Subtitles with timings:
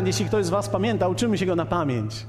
[0.00, 2.26] fragment, jeśli ktoś z Was pamięta, uczymy się go na pamięć.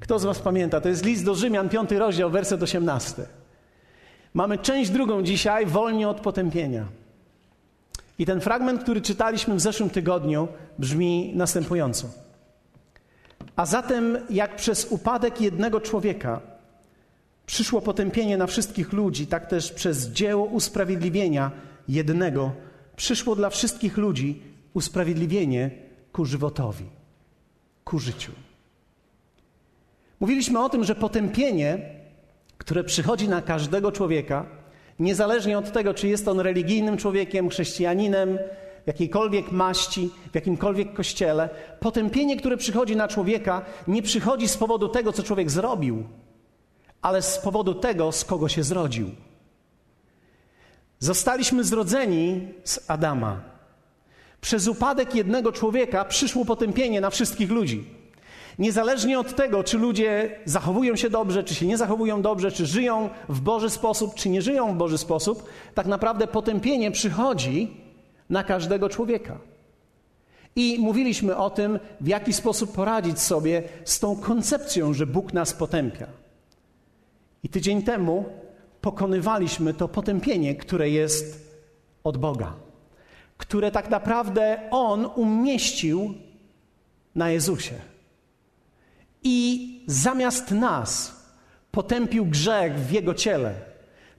[0.00, 0.80] Kto z Was pamięta?
[0.80, 3.26] To jest list do Rzymian, piąty rozdział, werset 18.
[4.34, 6.86] Mamy część drugą dzisiaj, wolnie od potępienia.
[8.18, 10.48] I ten fragment, który czytaliśmy w zeszłym tygodniu,
[10.78, 12.08] brzmi następująco.
[13.56, 16.40] A zatem, jak przez upadek jednego człowieka
[17.46, 21.50] przyszło potępienie na wszystkich ludzi, tak też przez dzieło usprawiedliwienia
[21.88, 22.52] jednego
[22.96, 24.42] przyszło dla wszystkich ludzi
[24.74, 25.86] usprawiedliwienie
[26.16, 26.84] ku żywotowi,
[27.86, 28.32] ku życiu.
[30.20, 31.78] Mówiliśmy o tym, że potępienie,
[32.58, 34.46] które przychodzi na każdego człowieka,
[34.98, 38.38] niezależnie od tego, czy jest on religijnym człowiekiem, chrześcijaninem,
[38.86, 41.48] jakiejkolwiek maści, w jakimkolwiek kościele,
[41.80, 46.04] potępienie, które przychodzi na człowieka, nie przychodzi z powodu tego, co człowiek zrobił,
[47.02, 49.10] ale z powodu tego, z kogo się zrodził.
[50.98, 53.55] Zostaliśmy zrodzeni z Adama.
[54.40, 57.84] Przez upadek jednego człowieka przyszło potępienie na wszystkich ludzi.
[58.58, 63.10] Niezależnie od tego, czy ludzie zachowują się dobrze, czy się nie zachowują dobrze, czy żyją
[63.28, 67.76] w Boży sposób, czy nie żyją w Boży sposób, tak naprawdę potępienie przychodzi
[68.30, 69.38] na każdego człowieka.
[70.56, 75.52] I mówiliśmy o tym, w jaki sposób poradzić sobie z tą koncepcją, że Bóg nas
[75.52, 76.06] potępia.
[77.42, 78.24] I tydzień temu
[78.80, 81.46] pokonywaliśmy to potępienie, które jest
[82.04, 82.52] od Boga,
[83.38, 86.14] które tak naprawdę On umieścił
[87.14, 87.74] na Jezusie.
[89.22, 91.16] I zamiast nas
[91.70, 93.54] potępił grzech w Jego ciele.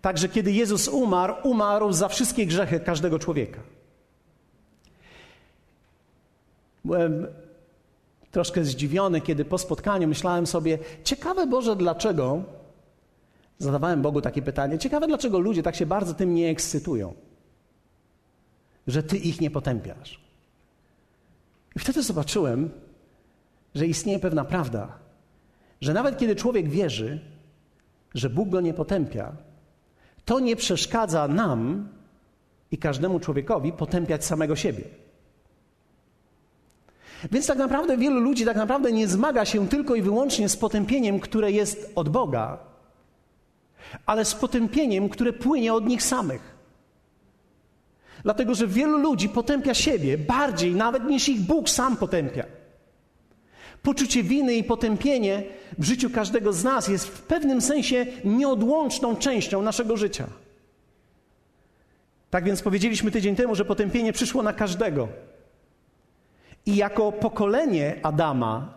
[0.01, 3.59] Także kiedy Jezus umarł, umarł za wszystkie grzechy każdego człowieka.
[6.85, 7.27] Byłem
[8.31, 12.43] troszkę zdziwiony, kiedy po spotkaniu myślałem sobie, ciekawe Boże, dlaczego
[13.59, 17.13] zadawałem Bogu takie pytanie, ciekawe dlaczego ludzie tak się bardzo tym nie ekscytują,
[18.87, 20.19] że Ty ich nie potępiasz.
[21.75, 22.69] I wtedy zobaczyłem,
[23.75, 24.99] że istnieje pewna prawda,
[25.81, 27.19] że nawet kiedy człowiek wierzy,
[28.15, 29.35] że Bóg go nie potępia,
[30.25, 31.89] to nie przeszkadza nam
[32.71, 34.83] i każdemu człowiekowi potępiać samego siebie.
[37.31, 41.19] Więc tak naprawdę wielu ludzi tak naprawdę nie zmaga się tylko i wyłącznie z potępieniem,
[41.19, 42.57] które jest od Boga,
[44.05, 46.56] ale z potępieniem, które płynie od nich samych.
[48.23, 52.45] Dlatego, że wielu ludzi potępia siebie bardziej nawet niż ich Bóg sam potępia.
[53.83, 55.43] Poczucie winy i potępienie
[55.77, 60.27] w życiu każdego z nas jest w pewnym sensie nieodłączną częścią naszego życia.
[62.29, 65.07] Tak więc powiedzieliśmy tydzień temu, że potępienie przyszło na każdego.
[66.65, 68.73] I jako pokolenie Adama,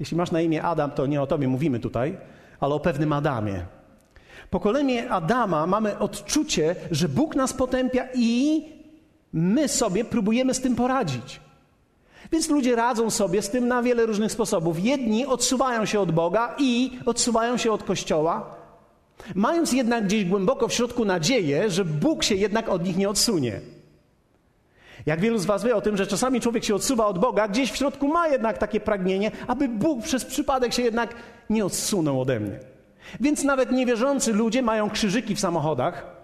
[0.00, 2.16] jeśli masz na imię Adam, to nie o tobie mówimy tutaj,
[2.60, 3.66] ale o pewnym Adamie.
[4.50, 8.64] Pokolenie Adama mamy odczucie, że Bóg nas potępia i
[9.32, 11.40] my sobie próbujemy z tym poradzić.
[12.32, 14.84] Więc ludzie radzą sobie z tym na wiele różnych sposobów.
[14.84, 18.54] Jedni odsuwają się od Boga i odsuwają się od Kościoła,
[19.34, 23.60] mając jednak gdzieś głęboko w środku nadzieję, że Bóg się jednak od nich nie odsunie.
[25.06, 27.72] Jak wielu z Was wie o tym, że czasami człowiek się odsuwa od Boga, gdzieś
[27.72, 31.14] w środku ma jednak takie pragnienie, aby Bóg przez przypadek się jednak
[31.50, 32.60] nie odsunął ode mnie.
[33.20, 36.21] Więc nawet niewierzący ludzie mają krzyżyki w samochodach,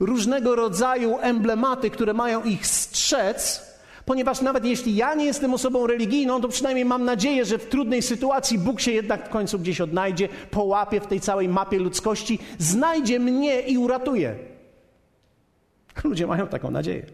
[0.00, 3.70] różnego rodzaju emblematy, które mają ich strzec,
[4.04, 8.02] ponieważ nawet jeśli ja nie jestem osobą religijną, to przynajmniej mam nadzieję, że w trudnej
[8.02, 13.18] sytuacji Bóg się jednak w końcu gdzieś odnajdzie, połapie w tej całej mapie ludzkości, znajdzie
[13.20, 14.36] mnie i uratuje.
[16.04, 17.06] Ludzie mają taką nadzieję.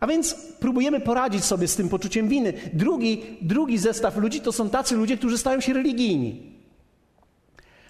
[0.00, 2.52] A więc próbujemy poradzić sobie z tym poczuciem winy.
[2.72, 6.52] Drugi, drugi zestaw ludzi to są tacy ludzie, którzy stają się religijni.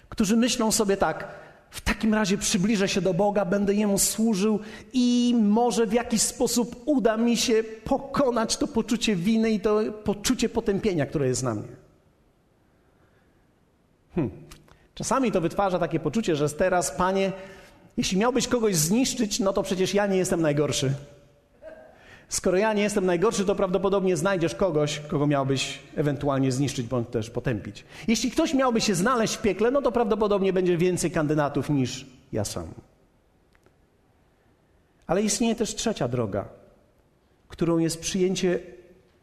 [0.09, 1.27] Którzy myślą sobie tak,
[1.69, 4.59] w takim razie przybliżę się do Boga, będę Jemu służył
[4.93, 10.49] i może w jakiś sposób uda mi się pokonać to poczucie winy i to poczucie
[10.49, 11.67] potępienia, które jest na mnie.
[14.15, 14.33] Hmm.
[14.95, 17.31] Czasami to wytwarza takie poczucie, że teraz, Panie,
[17.97, 20.93] jeśli miałbyś kogoś zniszczyć, no to przecież ja nie jestem najgorszy.
[22.29, 27.29] Skoro ja nie jestem najgorszy, to prawdopodobnie znajdziesz kogoś, kogo miałbyś ewentualnie zniszczyć bądź też
[27.29, 27.85] potępić.
[28.07, 32.45] Jeśli ktoś miałby się znaleźć w piekle, no to prawdopodobnie będzie więcej kandydatów niż ja
[32.45, 32.67] sam.
[35.07, 36.45] Ale istnieje też trzecia droga,
[37.47, 38.59] którą jest przyjęcie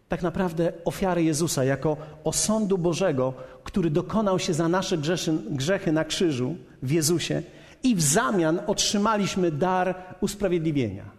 [0.09, 3.35] tak naprawdę ofiary Jezusa jako osądu Bożego,
[3.65, 7.43] który dokonał się za nasze grzechy, grzechy na krzyżu w Jezusie
[7.83, 11.14] i w zamian otrzymaliśmy dar usprawiedliwienia.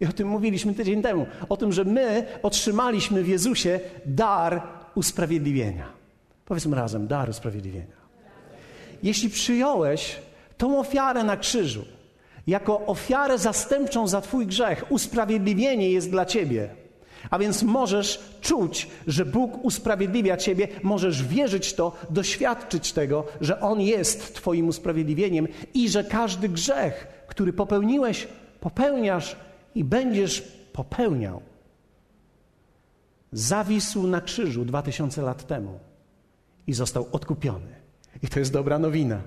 [0.00, 1.26] I o tym mówiliśmy tydzień temu.
[1.48, 4.62] O tym, że my otrzymaliśmy w Jezusie dar
[4.94, 5.92] usprawiedliwienia.
[6.44, 7.98] Powiedzmy razem, dar usprawiedliwienia.
[9.02, 10.16] Jeśli przyjąłeś
[10.56, 11.84] tą ofiarę na krzyżu
[12.46, 16.68] jako ofiarę zastępczą za Twój grzech, usprawiedliwienie jest dla Ciebie.
[17.30, 23.80] A więc możesz czuć, że Bóg usprawiedliwia ciebie, możesz wierzyć to, doświadczyć tego, że On
[23.80, 28.28] jest Twoim usprawiedliwieniem i że każdy grzech, który popełniłeś,
[28.60, 29.36] popełniasz
[29.78, 30.40] i będziesz
[30.72, 31.42] popełniał,
[33.32, 35.78] zawisł na krzyżu dwa tysiące lat temu
[36.66, 37.74] i został odkupiony.
[38.22, 39.22] I to jest dobra nowina.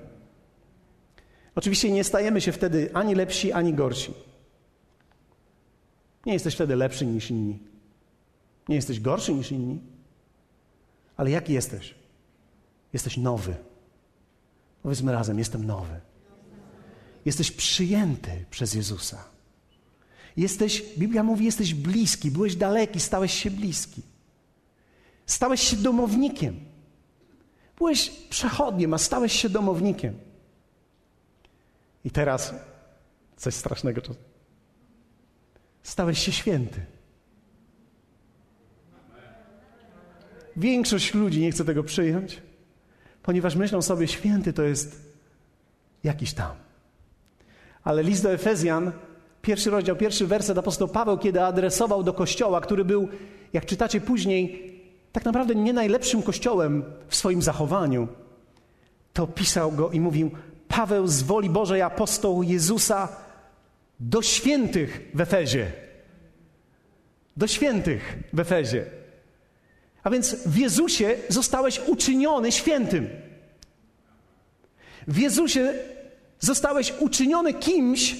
[1.54, 4.14] Oczywiście nie stajemy się wtedy ani lepsi, ani gorsi.
[6.26, 7.58] Nie jesteś wtedy lepszy niż inni.
[8.68, 9.80] Nie jesteś gorszy niż inni.
[11.16, 11.94] Ale jaki jesteś?
[12.92, 13.54] Jesteś nowy.
[14.82, 16.00] Powiedzmy razem: Jestem nowy.
[17.24, 19.32] Jesteś przyjęty przez Jezusa.
[20.36, 24.02] Jesteś, Biblia mówi, jesteś bliski, byłeś daleki, stałeś się bliski.
[25.26, 26.60] Stałeś się domownikiem.
[27.78, 30.14] Byłeś przechodniem, a stałeś się domownikiem.
[32.04, 32.54] I teraz
[33.36, 34.00] coś strasznego.
[35.82, 36.80] Stałeś się święty.
[40.56, 42.42] Większość ludzi nie chce tego przyjąć,
[43.22, 45.00] ponieważ myślą sobie, święty to jest
[46.04, 46.56] jakiś tam.
[47.84, 48.92] Ale list do Efezjan,
[49.42, 53.08] pierwszy rozdział, pierwszy werset apostoł Paweł, kiedy adresował do kościoła, który był,
[53.52, 54.72] jak czytacie później,
[55.12, 58.08] tak naprawdę nie najlepszym kościołem w swoim zachowaniu,
[59.12, 60.30] to pisał go i mówił:
[60.68, 63.08] Paweł z woli Bożej, apostoł Jezusa,
[64.00, 65.72] do świętych w Efezie.
[67.36, 68.86] Do świętych w Efezie.
[70.02, 73.08] A więc w Jezusie zostałeś uczyniony świętym.
[75.08, 75.74] W Jezusie
[76.40, 78.16] zostałeś uczyniony kimś,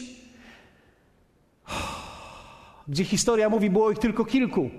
[2.88, 4.70] gdzie historia mówi, było ich tylko kilku.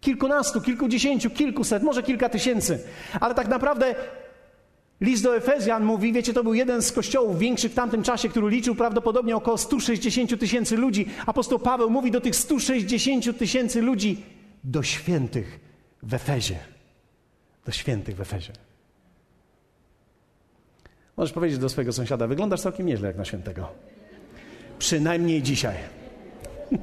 [0.00, 2.84] Kilkunastu, kilkudziesięciu, kilkuset, może kilka tysięcy.
[3.20, 3.94] Ale tak naprawdę
[5.00, 8.48] list do Efezjan mówi, wiecie, to był jeden z kościołów większych w tamtym czasie, który
[8.48, 11.06] liczył prawdopodobnie około 160 tysięcy ludzi.
[11.26, 14.22] Apostoł Paweł mówi do tych 160 tysięcy ludzi,
[14.64, 15.60] do świętych
[16.02, 16.58] w Efezie.
[17.64, 18.52] Do świętych w Efezie.
[21.16, 23.68] Możesz powiedzieć do swojego sąsiada, wyglądasz całkiem nieźle jak na świętego.
[24.78, 25.76] Przynajmniej dzisiaj.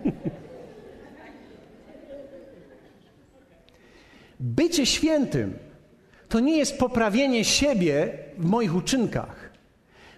[4.39, 5.53] Bycie świętym
[6.29, 9.49] to nie jest poprawienie siebie w moich uczynkach.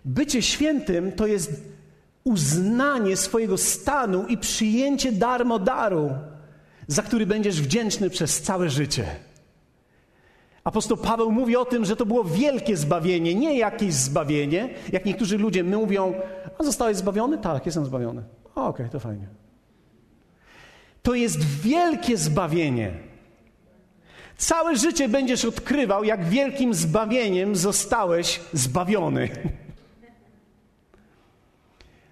[0.06, 1.62] Bycie świętym to jest
[2.24, 6.12] uznanie swojego stanu i przyjęcie darmo daru,
[6.88, 9.06] za który będziesz wdzięczny przez całe życie.
[10.66, 15.38] Apostoł Paweł mówi o tym, że to było wielkie zbawienie, nie jakieś zbawienie, jak niektórzy
[15.38, 16.14] ludzie mówią,
[16.60, 17.38] a zostałeś zbawiony?
[17.38, 18.24] Tak, jestem zbawiony.
[18.56, 19.28] Okej, okay, to fajnie.
[21.04, 22.94] To jest wielkie zbawienie.
[24.38, 29.30] Całe życie będziesz odkrywał, jak wielkim zbawieniem zostałeś zbawiony.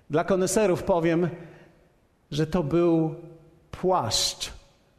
[0.10, 1.30] Dla koneserów powiem,
[2.32, 3.16] że to był
[3.72, 4.52] płaszcz,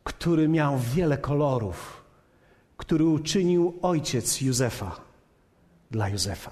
[0.04, 2.03] który miał wiele kolorów,
[2.86, 4.96] który uczynił ojciec Józefa
[5.90, 6.50] dla Józefa.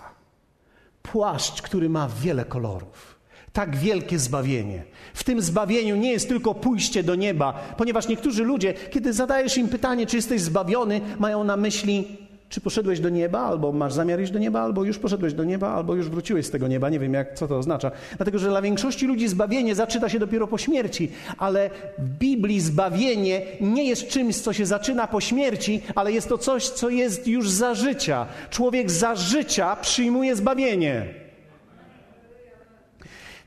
[1.02, 3.18] Płaszcz, który ma wiele kolorów.
[3.52, 4.84] Tak wielkie zbawienie.
[5.14, 9.68] W tym zbawieniu nie jest tylko pójście do nieba, ponieważ niektórzy ludzie, kiedy zadajesz im
[9.68, 12.18] pytanie, czy jesteś zbawiony, mają na myśli,
[12.52, 15.68] czy poszedłeś do nieba, albo masz zamiar iść do nieba, albo już poszedłeś do nieba,
[15.68, 16.90] albo już wróciłeś z tego nieba.
[16.90, 17.90] Nie wiem, jak, co to oznacza.
[18.16, 23.42] Dlatego, że dla większości ludzi zbawienie zaczyna się dopiero po śmierci, ale w Biblii zbawienie
[23.60, 27.50] nie jest czymś, co się zaczyna po śmierci, ale jest to coś, co jest już
[27.50, 28.26] za życia.
[28.50, 31.21] Człowiek za życia przyjmuje zbawienie.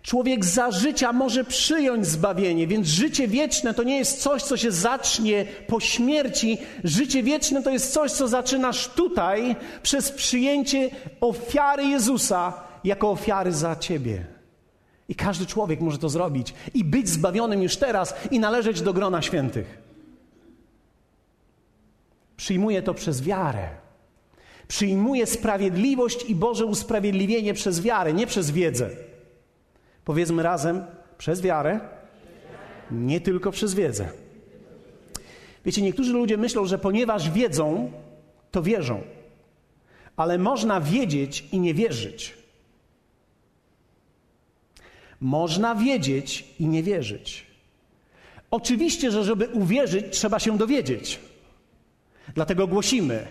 [0.05, 4.71] Człowiek za życia może przyjąć zbawienie, więc życie wieczne to nie jest coś, co się
[4.71, 6.57] zacznie po śmierci.
[6.83, 10.89] Życie wieczne to jest coś, co zaczynasz tutaj przez przyjęcie
[11.21, 14.25] ofiary Jezusa jako ofiary za ciebie.
[15.09, 19.21] I każdy człowiek może to zrobić i być zbawionym już teraz i należeć do grona
[19.21, 19.77] świętych.
[22.37, 23.69] Przyjmuje to przez wiarę.
[24.67, 28.89] Przyjmuje sprawiedliwość i Boże usprawiedliwienie przez wiarę, nie przez wiedzę.
[30.05, 30.85] Powiedzmy razem,
[31.17, 31.79] przez wiarę,
[32.91, 34.09] nie tylko przez wiedzę.
[35.65, 37.91] Wiecie, niektórzy ludzie myślą, że ponieważ wiedzą,
[38.51, 39.01] to wierzą.
[40.17, 42.33] Ale można wiedzieć i nie wierzyć.
[45.19, 47.45] Można wiedzieć i nie wierzyć.
[48.51, 51.19] Oczywiście, że żeby uwierzyć, trzeba się dowiedzieć.
[52.33, 53.27] Dlatego głosimy.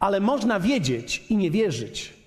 [0.00, 2.17] Ale można wiedzieć i nie wierzyć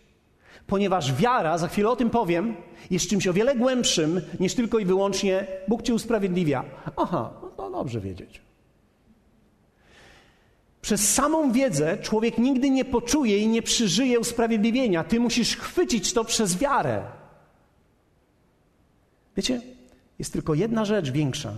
[0.72, 2.56] ponieważ wiara, za chwilę o tym powiem,
[2.92, 6.66] jest czymś o wiele głębszym niż tylko i wyłącznie Bóg cię usprawiedliwia.
[6.98, 8.42] Aha, no dobrze wiedzieć.
[10.82, 15.04] Przez samą wiedzę człowiek nigdy nie poczuje i nie przeżyje usprawiedliwienia.
[15.04, 17.04] Ty musisz chwycić to przez wiarę.
[19.38, 19.62] Wiecie,
[20.20, 21.54] jest tylko jedna rzecz większa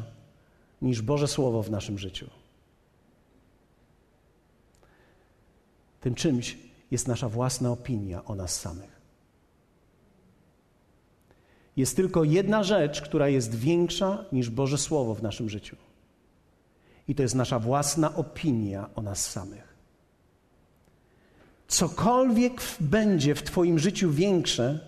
[0.81, 2.29] niż Boże Słowo w naszym życiu.
[6.01, 6.57] Tym czymś
[6.91, 8.92] jest nasza własna opinia o nas samych.
[11.77, 15.75] Jest tylko jedna rzecz, która jest większa niż Boże Słowo w naszym życiu.
[17.07, 19.73] I to jest nasza własna opinia o nas samych.
[21.67, 24.79] Cokolwiek będzie w Twoim życiu większe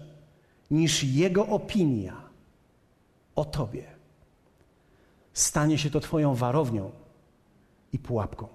[0.72, 2.22] niż Jego opinia
[3.36, 3.84] o Tobie,
[5.34, 6.92] stanie się to Twoją warownią
[7.94, 8.48] i pułapką.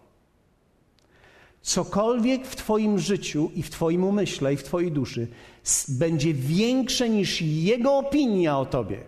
[1.62, 5.28] Cokolwiek w Twoim życiu i w Twoim umyśle i w Twojej duszy
[5.88, 8.98] będzie większe niż Jego opinia o Tobie,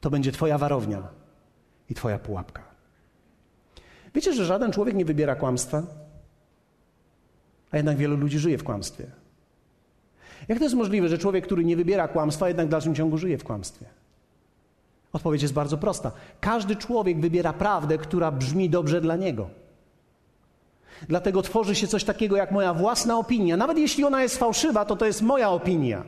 [0.00, 1.08] to będzie Twoja warownia
[1.90, 2.62] i Twoja pułapka.
[4.14, 5.82] Wiecie, że żaden człowiek nie wybiera kłamstwa?
[7.70, 9.06] A jednak wielu ludzi żyje w kłamstwie.
[10.48, 13.38] Jak to jest możliwe, że człowiek, który nie wybiera kłamstwa, jednak w dalszym ciągu żyje
[13.38, 13.86] w kłamstwie?
[15.12, 16.12] Odpowiedź jest bardzo prosta.
[16.40, 19.50] Każdy człowiek wybiera prawdę, która brzmi dobrze dla niego.
[21.08, 23.56] Dlatego tworzy się coś takiego jak moja własna opinia.
[23.56, 26.04] Nawet jeśli ona jest fałszywa, to to jest moja opinia.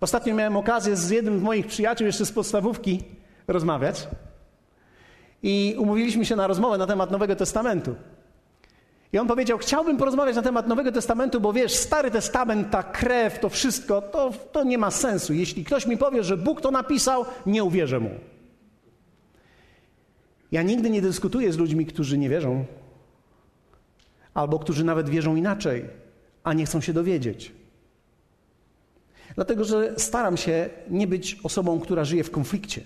[0.00, 3.02] Ostatnio miałem okazję z jednym z moich przyjaciół, jeszcze z podstawówki,
[3.48, 4.08] rozmawiać.
[5.42, 7.94] I umówiliśmy się na rozmowę na temat Nowego Testamentu.
[9.12, 13.38] I on powiedział: Chciałbym porozmawiać na temat Nowego Testamentu, bo wiesz, Stary Testament, ta krew,
[13.38, 15.34] to wszystko, to, to nie ma sensu.
[15.34, 18.10] Jeśli ktoś mi powie, że Bóg to napisał, nie uwierzę mu.
[20.52, 22.64] Ja nigdy nie dyskutuję z ludźmi, którzy nie wierzą,
[24.34, 25.84] albo którzy nawet wierzą inaczej,
[26.44, 27.52] a nie chcą się dowiedzieć.
[29.34, 32.80] Dlatego, że staram się nie być osobą, która żyje w konflikcie.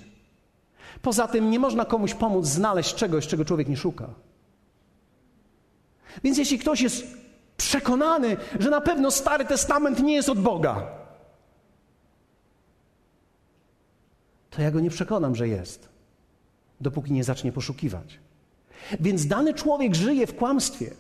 [1.03, 4.09] Poza tym nie można komuś pomóc znaleźć czegoś, czego człowiek nie szuka.
[6.25, 7.07] Więc jeśli ktoś jest
[7.57, 10.87] przekonany, że na pewno Stary Testament nie jest od Boga,
[14.51, 15.96] to ja go nie przekonam, że jest
[16.81, 18.19] dopóki nie zacznie poszukiwać.
[19.01, 20.91] Więc dany człowiek żyje w kłamstwie,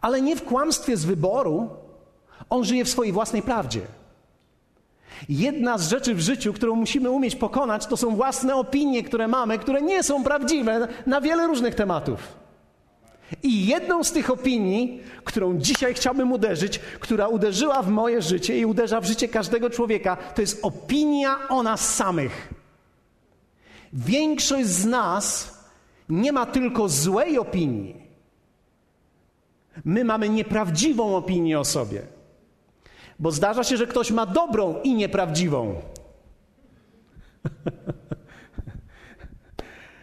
[0.00, 1.70] ale nie w kłamstwie z wyboru,
[2.50, 3.80] on żyje w swojej własnej prawdzie.
[5.28, 9.58] Jedna z rzeczy w życiu, którą musimy umieć pokonać, to są własne opinie, które mamy,
[9.58, 12.40] które nie są prawdziwe na wiele różnych tematów.
[13.42, 18.66] I jedną z tych opinii, którą dzisiaj chciałbym uderzyć, która uderzyła w moje życie i
[18.66, 22.59] uderza w życie każdego człowieka, to jest opinia o nas samych.
[23.92, 25.58] Większość z nas
[26.08, 28.00] nie ma tylko złej opinii.
[29.84, 32.02] My mamy nieprawdziwą opinię o sobie.
[33.18, 35.74] Bo zdarza się, że ktoś ma dobrą i nieprawdziwą.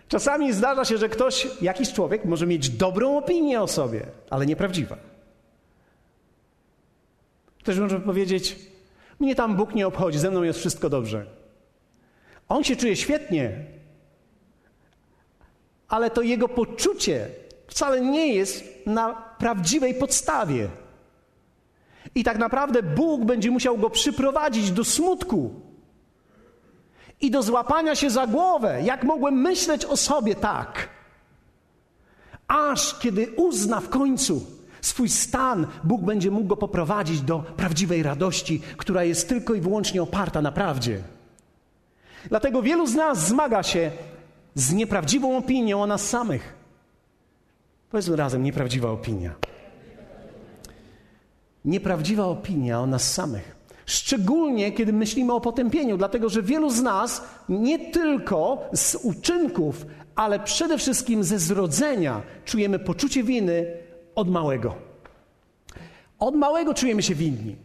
[0.08, 4.98] Czasami zdarza się, że ktoś, jakiś człowiek może mieć dobrą opinię o sobie, ale nieprawdziwa.
[7.60, 8.56] Ktoś może powiedzieć:
[9.20, 11.26] Mnie tam Bóg nie obchodzi, ze mną jest wszystko dobrze.
[12.50, 13.66] On się czuje świetnie,
[15.90, 17.28] ale to jego poczucie
[17.68, 20.70] wcale nie jest na prawdziwej podstawie.
[22.16, 25.62] I tak naprawdę Bóg będzie musiał go przyprowadzić do smutku
[27.22, 28.82] i do złapania się za głowę.
[28.84, 30.90] Jak mogłem myśleć o sobie tak?
[32.48, 34.46] Aż kiedy uzna w końcu
[34.82, 40.02] swój stan, Bóg będzie mógł go poprowadzić do prawdziwej radości, która jest tylko i wyłącznie
[40.02, 41.02] oparta na prawdzie.
[42.30, 43.92] Dlatego wielu z nas zmaga się
[44.58, 46.54] z nieprawdziwą opinią o nas samych.
[47.92, 49.36] Powiedzmy razem, nieprawdziwa opinia.
[51.66, 53.56] Nieprawdziwa opinia o nas samych.
[53.86, 59.86] Szczególnie kiedy myślimy o potępieniu, dlatego że wielu z nas nie tylko z uczynków,
[60.16, 63.66] ale przede wszystkim ze zrodzenia czujemy poczucie winy
[64.16, 64.76] od małego.
[66.20, 67.56] Od małego czujemy się winni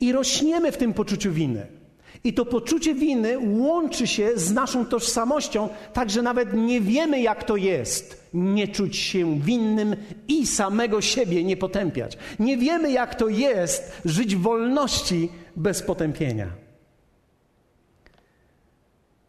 [0.00, 1.81] i rośniemy w tym poczuciu winy.
[2.24, 7.44] I to poczucie winy łączy się z naszą tożsamością, tak że nawet nie wiemy, jak
[7.44, 9.96] to jest nie czuć się winnym
[10.28, 12.18] i samego siebie nie potępiać.
[12.38, 16.48] Nie wiemy, jak to jest żyć w wolności bez potępienia.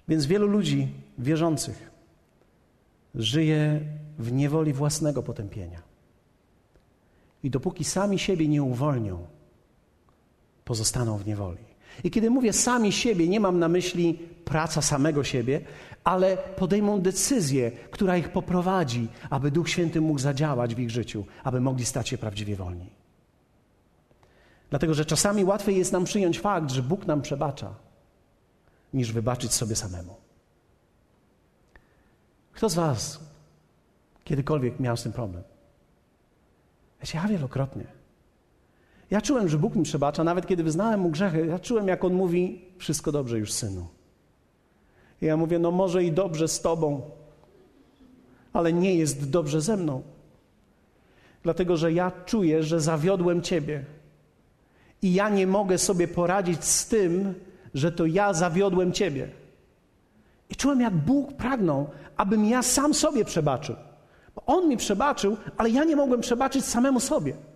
[0.08, 1.92] Więc wielu ludzi wierzących
[3.16, 3.82] żyje
[4.20, 5.82] w niewoli własnego potępienia.
[7.44, 9.28] I dopóki sami siebie nie uwolnią,
[10.66, 11.73] pozostaną w niewoli.
[12.04, 15.62] I kiedy mówię sami siebie, nie mam na myśli praca samego siebie,
[16.04, 21.62] ale podejmą decyzję, która ich poprowadzi, aby Duch Święty mógł zadziałać w ich życiu, aby
[21.62, 22.90] mogli stać się prawdziwie wolni.
[24.70, 27.76] Dlatego, że czasami łatwiej jest nam przyjąć fakt, że Bóg nam przebacza,
[28.94, 30.16] niż wybaczyć sobie samemu.
[32.54, 33.20] Kto z Was
[34.24, 35.44] kiedykolwiek miał z tym problem?
[37.02, 38.03] Wiecie, ja wielokrotnie.
[39.14, 41.46] Ja czułem, że Bóg mi przebacza, nawet kiedy wyznałem mu grzechy.
[41.46, 43.88] Ja czułem, jak on mówi: Wszystko dobrze już, synu.
[45.22, 47.02] I ja mówię, no może i dobrze z Tobą,
[48.54, 50.02] ale nie jest dobrze ze mną.
[51.44, 53.86] Dlatego, że ja czuję, że zawiodłem Ciebie.
[55.02, 57.34] I ja nie mogę sobie poradzić z tym,
[57.74, 59.30] że to ja zawiodłem Ciebie.
[60.50, 63.76] I czułem, jak Bóg pragnął, abym ja sam sobie przebaczył.
[64.36, 67.53] Bo On mi przebaczył, ale ja nie mogłem przebaczyć samemu sobie.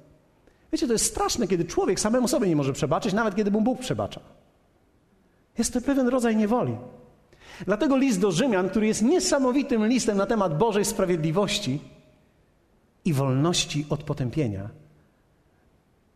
[0.71, 3.79] Wiecie, to jest straszne, kiedy człowiek samemu sobie nie może przebaczyć, nawet kiedy mu Bóg
[3.79, 4.21] przebacza.
[5.57, 6.77] Jest to pewien rodzaj niewoli.
[7.65, 11.79] Dlatego list do Rzymian, który jest niesamowitym listem na temat Bożej sprawiedliwości
[13.05, 14.69] i wolności od potępienia,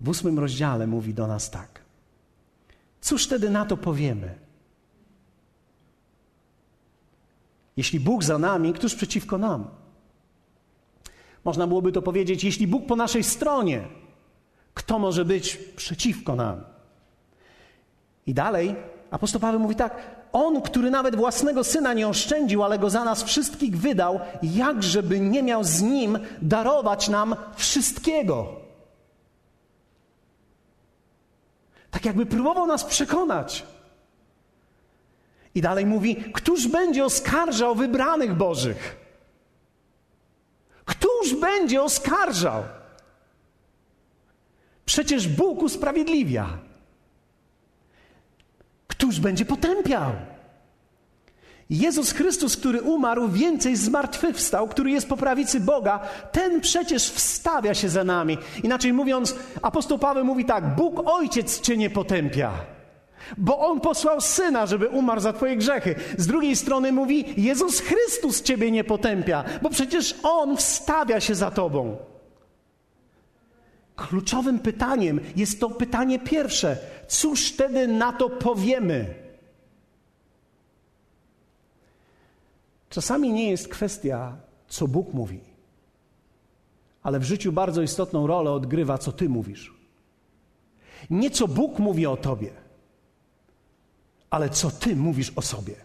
[0.01, 1.81] w ósmym rozdziale mówi do nas tak.
[3.01, 4.36] Cóż wtedy na to powiemy?
[7.77, 9.67] Jeśli Bóg za nami, któż przeciwko nam?
[11.46, 13.88] Można byłoby to powiedzieć, jeśli Bóg po naszej stronie,
[14.74, 16.63] kto może być przeciwko nam?
[18.28, 18.75] I dalej
[19.12, 19.98] apostoł Paweł mówi tak:
[20.32, 25.44] On, który nawet własnego syna nie oszczędził, ale go za nas wszystkich wydał, jakżeby nie
[25.44, 28.62] miał z nim darować nam wszystkiego.
[31.92, 33.66] Tak jakby próbował nas przekonać.
[35.56, 38.98] I dalej mówi: Któż będzie oskarżał wybranych Bożych?
[40.86, 42.63] Któż będzie oskarżał?
[44.91, 46.48] Przecież Bóg usprawiedliwia.
[48.88, 50.12] Któż będzie potępiał?
[51.69, 56.00] Jezus Chrystus, który umarł, więcej zmartwychwstał, który jest po prawicy Boga,
[56.31, 58.38] ten przecież wstawia się za nami.
[58.63, 62.51] Inaczej mówiąc, apostoł Paweł mówi tak: Bóg Ojciec cię nie potępia.
[63.38, 65.95] Bo On posłał Syna, żeby umarł za Twoje grzechy.
[66.17, 71.51] Z drugiej strony mówi, Jezus Chrystus Ciebie nie potępia, bo przecież On wstawia się za
[71.51, 72.10] Tobą.
[74.01, 79.16] Kluczowym pytaniem jest to pytanie pierwsze: cóż wtedy na to powiemy?
[82.90, 84.37] Czasami nie jest kwestia,
[84.68, 85.40] co Bóg mówi,
[87.03, 89.74] ale w życiu bardzo istotną rolę odgrywa, co Ty mówisz.
[91.09, 92.51] Nie co Bóg mówi o Tobie,
[94.29, 95.75] ale co Ty mówisz o sobie.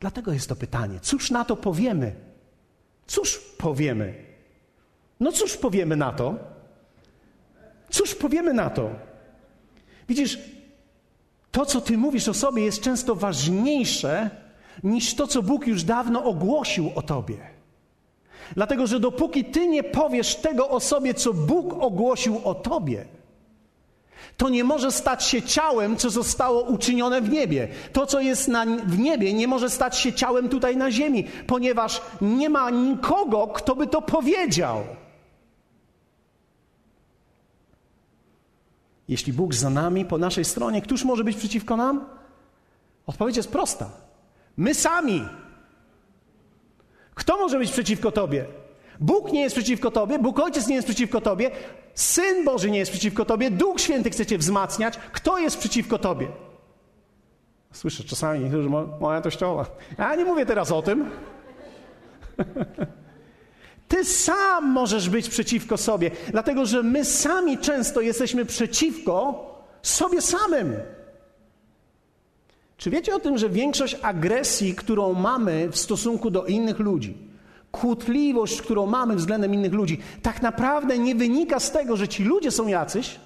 [0.00, 2.14] Dlatego jest to pytanie: cóż na to powiemy?
[3.06, 4.31] Cóż powiemy?
[5.22, 6.34] No cóż powiemy na to?
[7.90, 8.90] Cóż powiemy na to?
[10.08, 10.38] Widzisz,
[11.50, 14.30] to, co ty mówisz o sobie, jest często ważniejsze
[14.84, 17.38] niż to, co Bóg już dawno ogłosił o tobie.
[18.54, 23.04] Dlatego, że dopóki ty nie powiesz tego o sobie, co Bóg ogłosił o tobie,
[24.36, 27.68] to nie może stać się ciałem, co zostało uczynione w niebie.
[27.92, 32.02] To, co jest na, w niebie, nie może stać się ciałem tutaj na ziemi, ponieważ
[32.20, 34.84] nie ma nikogo, kto by to powiedział.
[39.12, 42.04] Jeśli Bóg za nami, po naszej stronie, któż może być przeciwko nam?
[43.06, 43.90] Odpowiedź jest prosta.
[44.56, 45.28] My sami.
[47.14, 48.44] Kto może być przeciwko Tobie?
[49.00, 51.50] Bóg nie jest przeciwko Tobie, Bóg Ojciec nie jest przeciwko Tobie,
[51.94, 54.98] Syn Boży nie jest przeciwko Tobie, Duch Święty chce Cię wzmacniać.
[55.12, 56.28] Kto jest przeciwko Tobie?
[57.72, 58.68] Słyszę czasami niektórzy,
[59.00, 59.66] moja tościowa.
[59.98, 61.10] Ja nie mówię teraz o tym.
[63.92, 69.44] Ty sam możesz być przeciwko sobie, dlatego że my sami często jesteśmy przeciwko
[69.82, 70.74] sobie samym.
[72.76, 77.16] Czy wiecie o tym, że większość agresji, którą mamy w stosunku do innych ludzi,
[77.70, 82.50] kłótliwość, którą mamy względem innych ludzi, tak naprawdę nie wynika z tego, że ci ludzie
[82.50, 83.20] są jacyś,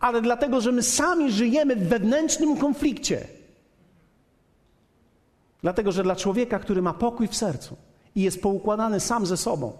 [0.00, 3.26] ale dlatego, że my sami żyjemy w wewnętrznym konflikcie.
[5.62, 7.76] Dlatego, że dla człowieka, który ma pokój w sercu,
[8.14, 9.72] i jest poukładany sam ze sobą.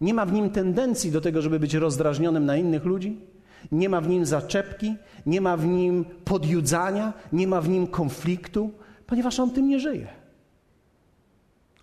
[0.00, 3.20] Nie ma w nim tendencji do tego, żeby być rozdrażnionym na innych ludzi,
[3.72, 8.70] nie ma w nim zaczepki, nie ma w nim podjudzania, nie ma w nim konfliktu,
[9.06, 10.08] ponieważ on tym nie żyje.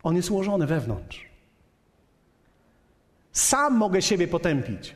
[0.04, 1.26] On jest ułożony wewnątrz.
[3.32, 4.96] Sam mogę siebie potępić.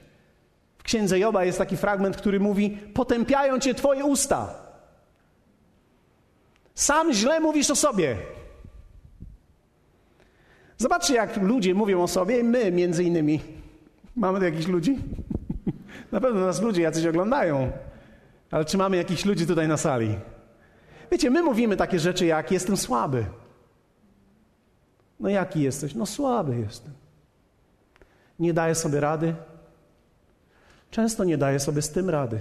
[0.77, 4.55] W księdze Joba jest taki fragment, który mówi: Potępiają cię twoje usta.
[6.75, 8.17] Sam źle mówisz o sobie.
[10.77, 13.39] Zobaczcie, jak ludzie mówią o sobie, my między innymi.
[14.15, 14.97] Mamy tu jakichś ludzi?
[16.11, 17.71] Na pewno nas ludzie jacyś oglądają.
[18.51, 20.15] Ale czy mamy jakichś ludzi tutaj na sali?
[21.11, 23.25] Wiecie, my mówimy takie rzeczy jak jestem słaby.
[25.19, 25.95] No jaki jesteś?
[25.95, 26.93] No słaby jestem.
[28.39, 29.35] Nie daję sobie rady.
[30.91, 32.39] Często nie daję sobie z tym rady.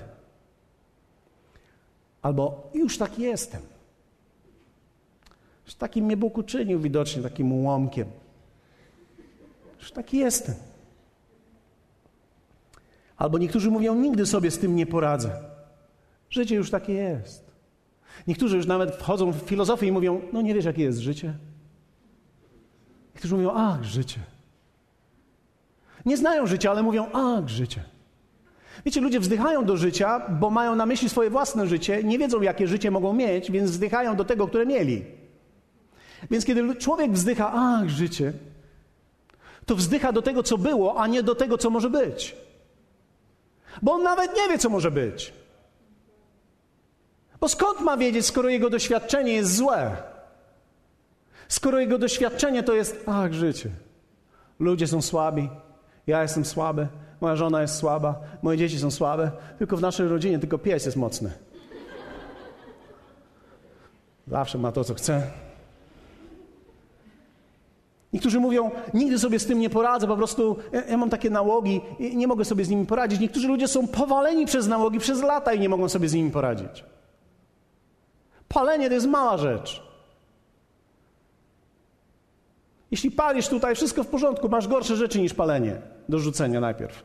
[2.22, 3.62] Albo już taki jestem.
[5.66, 8.09] Już takim mnie Bóg uczynił widocznie, takim ułomkiem.
[9.80, 10.54] Już taki jestem.
[13.16, 15.30] Albo niektórzy mówią, nigdy sobie z tym nie poradzę.
[16.30, 17.46] Życie już takie jest.
[18.26, 21.34] Niektórzy już nawet wchodzą w filozofię i mówią: No nie wiesz, jakie jest życie.
[23.14, 24.20] Niektórzy mówią: Ach, życie.
[26.06, 27.82] Nie znają życia, ale mówią: Ach, życie.
[28.84, 32.68] Wiecie, ludzie wzdychają do życia, bo mają na myśli swoje własne życie, nie wiedzą, jakie
[32.68, 35.04] życie mogą mieć, więc wzdychają do tego, które mieli.
[36.30, 38.32] Więc kiedy człowiek wzdycha, ach, życie,
[39.66, 42.37] to wzdycha do tego, co było, a nie do tego, co może być.
[43.83, 45.33] Bo on nawet nie wie, co może być.
[47.40, 49.96] Bo skąd ma wiedzieć, skoro jego doświadczenie jest złe?
[51.48, 53.70] Skoro jego doświadczenie to jest, ach, życie.
[54.59, 55.48] Ludzie są słabi,
[56.07, 56.88] ja jestem słaby,
[57.20, 60.96] moja żona jest słaba, moje dzieci są słabe, tylko w naszej rodzinie tylko pies jest
[60.96, 61.33] mocny.
[64.26, 65.31] Zawsze ma to, co chce.
[68.12, 71.80] Niektórzy mówią, nigdy sobie z tym nie poradzę, po prostu ja, ja mam takie nałogi,
[72.00, 73.20] nie mogę sobie z nimi poradzić.
[73.20, 76.84] Niektórzy ludzie są powaleni przez nałogi przez lata i nie mogą sobie z nimi poradzić.
[78.48, 79.82] Palenie to jest mała rzecz.
[82.90, 87.02] Jeśli palisz tutaj, wszystko w porządku, masz gorsze rzeczy niż palenie do rzucenia najpierw.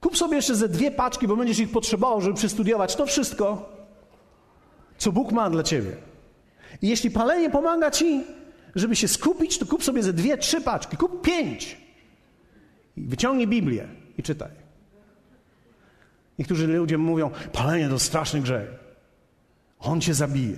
[0.00, 3.68] Kup sobie jeszcze ze dwie paczki, bo będziesz ich potrzebował, żeby przestudiować to wszystko,
[4.98, 5.96] co Bóg ma dla ciebie.
[6.82, 8.24] I jeśli palenie pomaga ci,
[8.74, 11.76] żeby się skupić, to kup sobie ze dwie, trzy paczki, kup pięć.
[12.96, 13.88] I wyciągnij Biblię
[14.18, 14.50] i czytaj.
[16.38, 18.68] Niektórzy ludzie mówią, palenie to straszny grzech.
[19.80, 20.56] On cię zabije.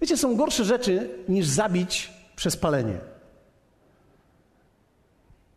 [0.00, 2.98] Wiecie, są gorsze rzeczy niż zabić przez palenie.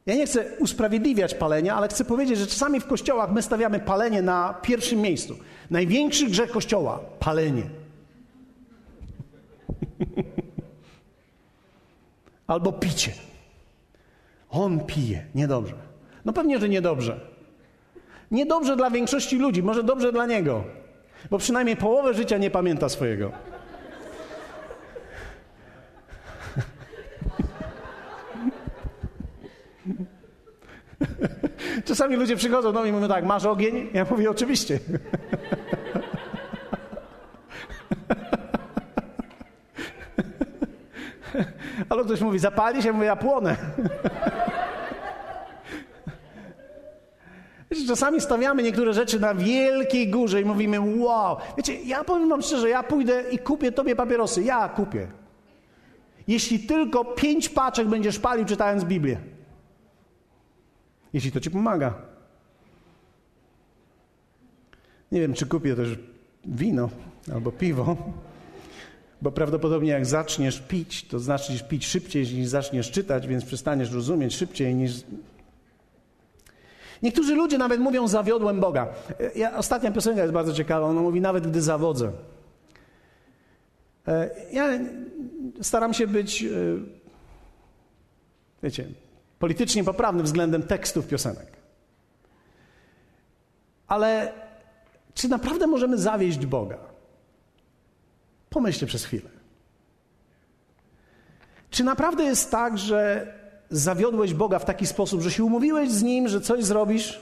[0.05, 4.21] Ja nie chcę usprawiedliwiać palenia, ale chcę powiedzieć, że czasami w kościołach my stawiamy palenie
[4.21, 5.37] na pierwszym miejscu.
[5.69, 7.63] Największy grzech kościoła palenie.
[12.47, 13.11] Albo picie.
[14.49, 15.25] On pije.
[15.35, 15.75] Niedobrze.
[16.25, 17.19] No pewnie, że niedobrze.
[18.31, 20.63] Niedobrze dla większości ludzi, może dobrze dla niego,
[21.31, 23.31] bo przynajmniej połowę życia nie pamięta swojego.
[31.85, 33.89] Czasami ludzie przychodzą do mnie i mówią tak, masz ogień?
[33.93, 34.79] Ja mówię, oczywiście.
[41.89, 42.85] Ale ktoś mówi, zapalisz?
[42.85, 43.55] Ja mówię, ja płonę.
[47.71, 51.37] Wiecie, czasami stawiamy niektóre rzeczy na wielkiej górze i mówimy, wow.
[51.57, 54.43] Wiecie, ja powiem wam szczerze, ja pójdę i kupię tobie papierosy.
[54.43, 55.07] Ja kupię.
[56.27, 59.17] Jeśli tylko pięć paczek będziesz palił czytając Biblię.
[61.13, 61.93] Jeśli to ci pomaga.
[65.11, 65.99] Nie wiem, czy kupię też
[66.45, 66.89] wino
[67.33, 67.95] albo piwo.
[69.23, 74.35] Bo prawdopodobnie jak zaczniesz pić, to zaczniesz pić szybciej niż zaczniesz czytać, więc przestaniesz rozumieć
[74.35, 74.91] szybciej niż.
[77.03, 78.87] Niektórzy ludzie nawet mówią, zawiodłem Boga.
[79.35, 80.87] Ja, ostatnia piosenka jest bardzo ciekawa.
[80.87, 82.11] Ona mówi, nawet gdy zawodzę.
[84.07, 84.79] E, ja
[85.61, 86.47] staram się być, e,
[88.63, 88.87] wiecie,
[89.39, 91.47] politycznie poprawny względem tekstów piosenek.
[93.87, 94.33] Ale
[95.13, 96.92] czy naprawdę możemy zawieść Boga?
[98.53, 99.29] Pomyślcie przez chwilę.
[101.69, 103.33] Czy naprawdę jest tak, że
[103.69, 107.21] zawiodłeś Boga w taki sposób, że się umówiłeś z Nim, że coś zrobisz?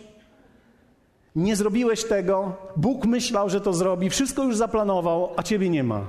[1.35, 6.07] Nie zrobiłeś tego, Bóg myślał, że to zrobi, wszystko już zaplanował, a ciebie nie ma.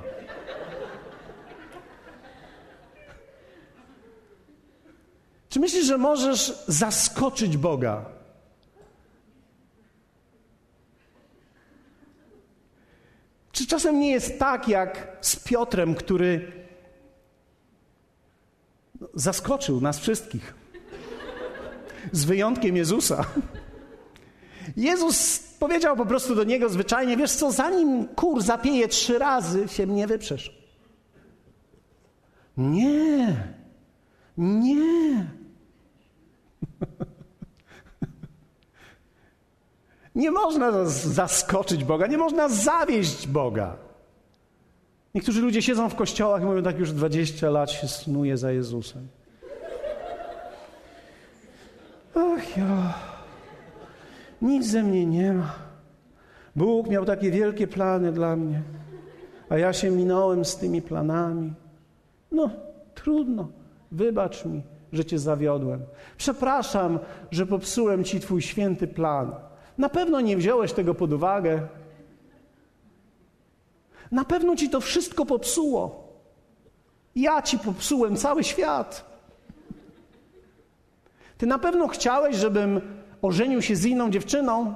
[5.49, 8.05] Czy myślisz, że możesz zaskoczyć Boga?
[13.63, 16.51] Czy czasem nie jest tak jak z Piotrem, który
[19.13, 20.53] zaskoczył nas wszystkich?
[22.11, 23.25] Z wyjątkiem Jezusa.
[24.77, 29.87] Jezus powiedział po prostu do niego zwyczajnie: Wiesz co, zanim kur zapieje trzy razy, się
[29.87, 30.57] mnie wyprzesz.
[32.57, 33.35] Nie,
[34.37, 35.27] nie.
[40.15, 43.75] Nie można zaskoczyć Boga, nie można zawieść Boga.
[45.15, 49.07] Niektórzy ludzie siedzą w kościołach i mówią, tak już 20 lat się snuje za Jezusem.
[52.15, 52.93] Ach ja,
[54.41, 55.55] nic ze mnie nie ma.
[56.55, 58.61] Bóg miał takie wielkie plany dla mnie,
[59.49, 61.53] a ja się minąłem z tymi planami.
[62.31, 62.49] No,
[62.95, 63.47] trudno,
[63.91, 64.61] wybacz mi,
[64.93, 65.81] że cię zawiodłem.
[66.17, 66.99] Przepraszam,
[67.31, 69.31] że popsułem ci twój święty plan.
[69.77, 71.67] Na pewno nie wziąłeś tego pod uwagę.
[74.11, 76.07] Na pewno ci to wszystko popsuło.
[77.15, 79.13] Ja ci popsułem cały świat.
[81.37, 82.81] Ty na pewno chciałeś, żebym
[83.21, 84.75] ożenił się z inną dziewczyną,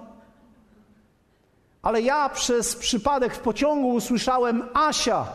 [1.81, 5.27] ale ja przez przypadek w pociągu usłyszałem Asia.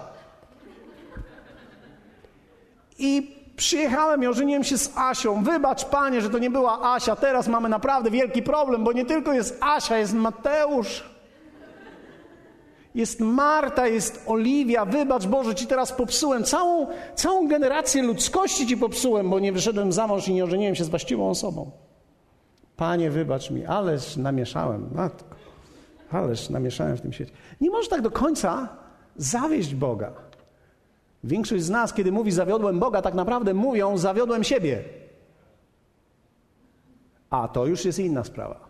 [2.98, 5.44] I przyjechałem i ożeniłem się z Asią.
[5.44, 7.16] Wybacz, panie, że to nie była Asia.
[7.16, 11.12] Teraz mamy naprawdę wielki problem, bo nie tylko jest Asia, jest Mateusz.
[12.94, 14.84] Jest Marta, jest Oliwia.
[14.84, 16.44] Wybacz, Boże, ci teraz popsułem.
[16.44, 20.84] Całą, całą generację ludzkości ci popsułem, bo nie wyszedłem za mąż i nie ożeniłem się
[20.84, 21.70] z właściwą osobą.
[22.76, 24.88] Panie, wybacz mi, ależ namieszałem.
[24.94, 25.36] Matko,
[26.10, 27.32] ależ namieszałem w tym świecie.
[27.60, 28.68] Nie możesz tak do końca
[29.16, 30.12] zawieść Boga.
[31.24, 34.84] Większość z nas, kiedy mówi zawiodłem Boga, tak naprawdę mówią zawiodłem siebie.
[37.30, 38.68] A to już jest inna sprawa.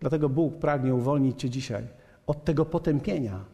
[0.00, 1.86] Dlatego Bóg pragnie uwolnić Cię dzisiaj
[2.26, 3.44] od tego potępienia,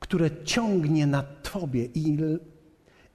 [0.00, 2.18] które ciągnie na Tobie i,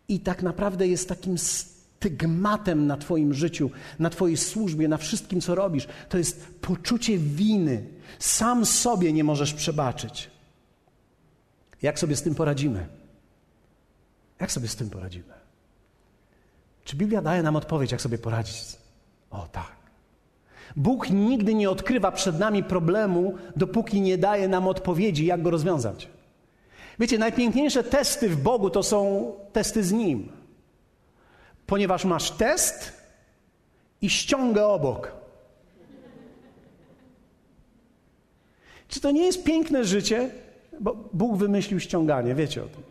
[0.08, 5.56] i tak naprawdę jest takim stygmatem na Twoim życiu, na Twojej służbie, na wszystkim, co
[5.56, 5.88] robisz.
[6.10, 7.86] To jest poczucie winy.
[8.20, 10.31] Sam sobie nie możesz przebaczyć.
[11.82, 12.88] Jak sobie z tym poradzimy?
[14.40, 15.34] Jak sobie z tym poradzimy?
[16.84, 18.58] Czy Biblia daje nam odpowiedź, jak sobie poradzić?
[19.32, 19.72] O tak.
[20.76, 26.08] Bóg nigdy nie odkrywa przed nami problemu, dopóki nie daje nam odpowiedzi, jak go rozwiązać.
[27.00, 30.32] Wiecie, najpiękniejsze testy w Bogu to są testy z Nim.
[31.68, 32.94] Ponieważ masz test
[34.02, 35.12] i ściągę obok.
[38.88, 40.30] Czy to nie jest piękne życie?
[40.80, 42.84] Bo Bóg wymyślił ściąganie, wiecie o tym.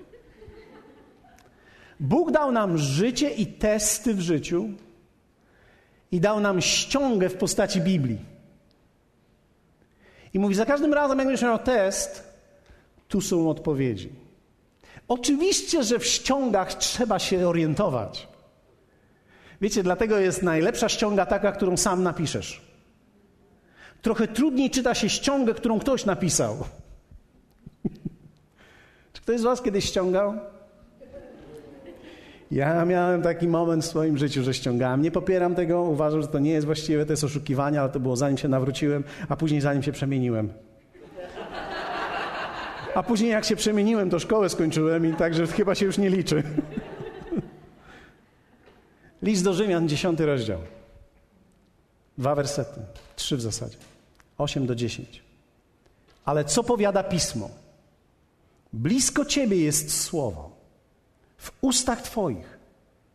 [2.01, 4.69] Bóg dał nam życie i testy w życiu,
[6.13, 8.19] i dał nam ściągę w postaci Biblii.
[10.35, 12.35] I mówi, za każdym razem, jak będziesz miał test,
[13.09, 14.09] tu są odpowiedzi.
[15.09, 18.29] Oczywiście, że w ściągach trzeba się orientować.
[19.61, 22.61] Wiecie, dlatego jest najlepsza ściąga taka, którą sam napiszesz.
[24.03, 26.57] Trochę trudniej czyta się ściągę, którą ktoś napisał.
[29.31, 30.35] Ktoś z Was kiedyś ściągał?
[32.51, 35.03] Ja miałem taki moment w swoim życiu, że ściągałem.
[35.03, 38.17] Nie popieram tego, uważam, że to nie jest właściwe, to jest oszukiwanie, ale to było
[38.17, 40.53] zanim się nawróciłem, a później zanim się przemieniłem.
[42.95, 46.43] A później jak się przemieniłem, to szkołę skończyłem i także chyba się już nie liczy.
[49.23, 50.59] List do Rzymian, dziesiąty rozdział.
[52.19, 52.81] Dwa wersety,
[53.17, 53.77] trzy w zasadzie.
[54.39, 55.23] Osiem do dziesięć.
[56.25, 57.60] Ale co powiada Pismo?
[58.73, 60.57] Blisko Ciebie jest Słowo
[61.37, 62.59] w ustach Twoich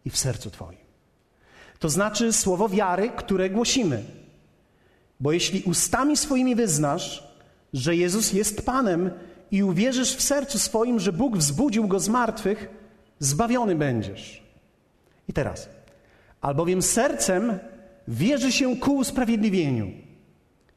[0.05, 0.85] i w sercu Twoim.
[1.79, 4.03] To znaczy słowo wiary, które głosimy.
[5.19, 7.27] Bo jeśli ustami swoimi wyznasz,
[7.73, 9.11] że Jezus jest Panem
[9.51, 12.69] i uwierzysz w sercu swoim, że Bóg wzbudził go z martwych,
[13.19, 14.43] zbawiony będziesz.
[15.27, 15.69] I teraz,
[16.41, 17.59] albowiem sercem
[18.07, 19.91] wierzy się ku usprawiedliwieniu,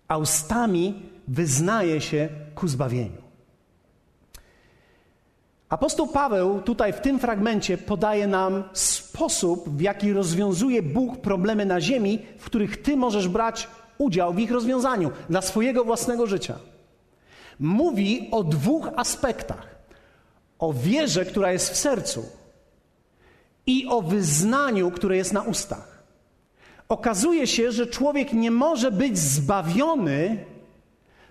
[0.09, 3.28] a ustami wyznaje się ku zbawieniu.
[5.69, 11.81] Apostoł Paweł tutaj w tym fragmencie podaje nam sposób, w jaki rozwiązuje Bóg problemy na
[11.81, 16.59] ziemi, w których ty możesz brać udział w ich rozwiązaniu dla swojego własnego życia.
[17.61, 19.79] Mówi o dwóch aspektach:
[20.59, 22.25] o wierze, która jest w sercu,
[23.67, 26.03] i o wyznaniu, które jest na ustach.
[26.89, 30.45] Okazuje się, że człowiek nie może być zbawiony,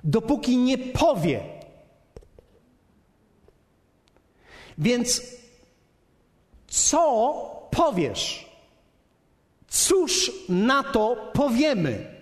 [0.03, 1.56] dopóki nie powie,
[4.77, 5.21] Więc
[6.67, 8.49] co powiesz?
[9.67, 12.17] Cóż na to powiemy?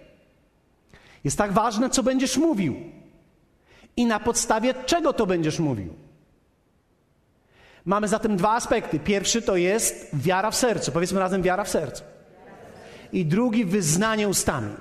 [1.24, 2.76] Jest tak ważne, co będziesz mówił
[3.98, 5.94] i na podstawie czego to będziesz mówił.
[7.86, 9.00] Mamy zatem dwa aspekty.
[9.00, 10.92] Pierwszy to jest wiara w sercu.
[10.92, 12.04] Powiedzmy razem wiara w sercu.
[13.14, 14.76] I drugi wyznanie ustami.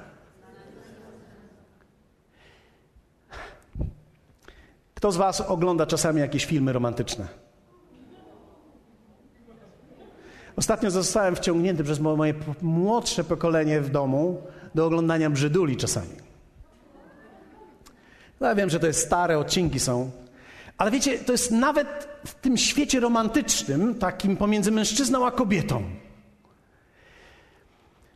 [4.95, 7.44] Kto z Was ogląda czasami jakieś filmy romantyczne?
[10.57, 14.43] Ostatnio zostałem wciągnięty przez moje młodsze pokolenie w domu
[14.75, 16.25] do oglądania brzyduli czasami.
[18.41, 20.11] No ja wiem, że to jest stare, odcinki są.
[20.79, 25.83] Ale wiecie, to jest nawet w tym świecie romantycznym, takim pomiędzy mężczyzną a kobietą.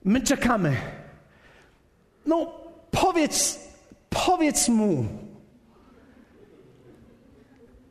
[0.05, 0.77] My czekamy.
[2.27, 2.53] No,
[2.91, 3.61] powiedz,
[4.11, 5.05] powiedz mu.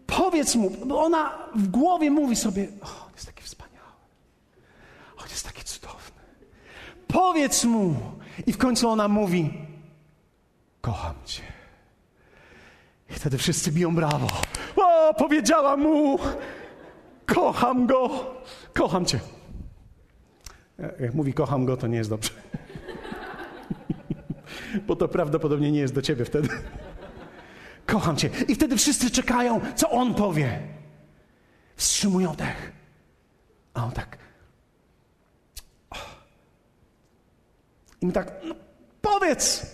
[0.08, 3.92] Powiedz mu, bo ona w głowie mówi sobie, oh, jest taki wspaniały.
[5.18, 6.22] On jest taki cudowny.
[7.08, 7.96] Powiedz mu.
[8.46, 9.54] I w końcu ona mówi:
[10.82, 11.44] Kocham cię.
[13.10, 14.28] I wtedy wszyscy biją brawo.
[14.76, 16.20] O, powiedziała mu:
[17.26, 18.10] Kocham go.
[18.74, 19.20] Kocham cię.
[21.00, 22.32] Jak mówi kocham go, to nie jest dobrze.
[24.88, 26.50] bo to prawdopodobnie nie jest do ciebie wtedy.
[27.86, 28.30] Kocham cię.
[28.48, 30.60] I wtedy wszyscy czekają, co on powie.
[31.76, 32.72] Wstrzymują dech.
[33.74, 34.27] A on tak.
[38.02, 38.56] I mi tak, no,
[39.02, 39.66] powiedz.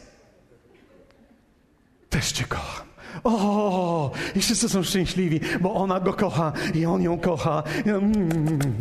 [2.09, 2.87] Też cię kocham.
[3.23, 7.63] O, i wszyscy są szczęśliwi, bo ona go kocha i on ją kocha.
[7.85, 8.77] Mm.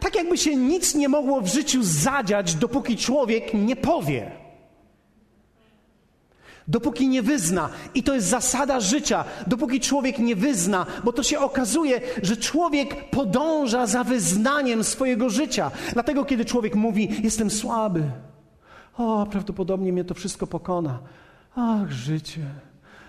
[0.00, 4.30] Tak jakby się nic nie mogło w życiu zadziać, dopóki człowiek nie powie.
[6.68, 11.38] Dopóki nie wyzna, i to jest zasada życia, dopóki człowiek nie wyzna, bo to się
[11.38, 15.70] okazuje, że człowiek podąża za wyznaniem swojego życia.
[15.92, 18.02] Dlatego, kiedy człowiek mówi: Jestem słaby,
[18.98, 20.98] o, prawdopodobnie mnie to wszystko pokona.
[21.56, 22.44] Ach, życie.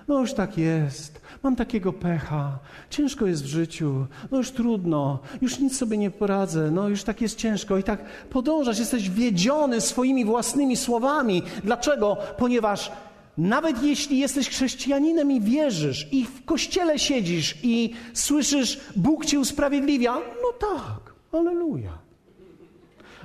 [0.08, 1.22] No już tak jest.
[1.44, 2.60] Mam takiego pecha.
[2.90, 4.06] Ciężko jest w życiu.
[4.32, 5.20] No już trudno.
[5.42, 6.72] Już nic sobie nie poradzę.
[6.72, 7.78] No już tak jest ciężko.
[7.78, 8.80] I tak podążasz.
[8.80, 11.44] Jesteś wiedziony swoimi własnymi słowami.
[11.64, 12.18] Dlaczego?
[12.38, 12.92] Ponieważ
[13.40, 20.14] nawet jeśli jesteś chrześcijaninem i wierzysz, i w kościele siedzisz i słyszysz, Bóg cię usprawiedliwia,
[20.14, 21.98] no tak, aleluja.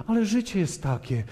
[0.06, 1.24] Ale życie jest takie.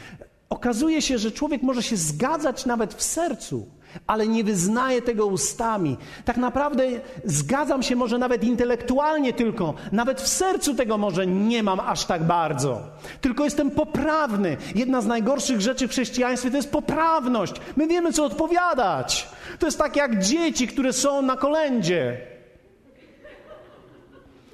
[0.53, 3.67] Okazuje się, że człowiek może się zgadzać nawet w sercu,
[4.07, 5.97] ale nie wyznaje tego ustami.
[6.25, 6.85] Tak naprawdę
[7.25, 12.25] zgadzam się może nawet intelektualnie tylko, nawet w sercu tego może nie mam aż tak
[12.25, 12.81] bardzo.
[13.21, 14.57] Tylko jestem poprawny.
[14.75, 17.55] Jedna z najgorszych rzeczy w chrześcijaństwie to jest poprawność.
[17.77, 19.29] My wiemy, co odpowiadać.
[19.59, 22.21] To jest tak jak dzieci, które są na kolędzie.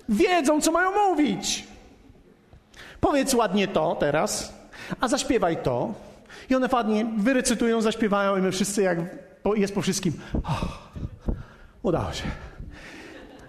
[0.09, 1.65] Wiedzą, co mają mówić.
[3.01, 4.58] Powiedz ładnie to teraz
[5.01, 5.95] a zaśpiewaj to.
[6.51, 8.99] I one ładnie wyrecytują, zaśpiewają i my wszyscy jak
[9.57, 10.13] jest po wszystkim.
[10.45, 10.79] Oh,
[11.83, 12.25] udało się.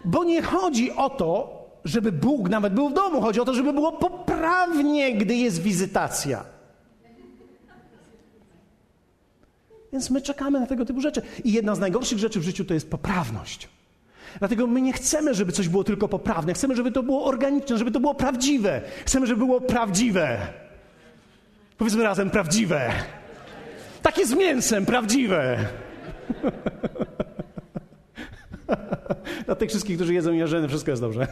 [0.06, 3.21] Bo nie chodzi o to, żeby Bóg nawet był w domu.
[3.21, 6.43] Chodzi o to, żeby było poprawnie, gdy jest wizytacja.
[9.91, 11.21] Więc my czekamy na tego typu rzeczy.
[11.43, 13.69] I jedna z najgorszych rzeczy w życiu to jest poprawność.
[14.39, 16.54] Dlatego my nie chcemy, żeby coś było tylko poprawne.
[16.54, 18.82] Chcemy, żeby to było organiczne, żeby to było prawdziwe.
[19.06, 20.38] Chcemy, żeby było prawdziwe.
[21.80, 22.92] Powiedzmy razem prawdziwe.
[24.02, 25.58] Takie z mięsem, prawdziwe.
[29.46, 31.28] Dla tych wszystkich, którzy jedzą jarzyny, wszystko jest dobrze.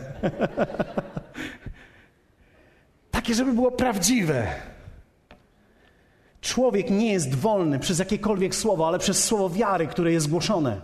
[3.12, 4.48] Takie, żeby było prawdziwe.
[6.42, 10.82] Człowiek nie jest wolny przez jakiekolwiek słowo, ale przez słowo wiary, które jest głoszone.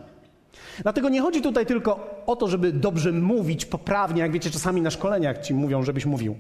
[0.80, 4.91] Dlatego nie chodzi tutaj tylko o to, żeby dobrze mówić poprawnie, jak wiecie, czasami na
[4.91, 6.36] szkoleniach ci mówią, żebyś mówił.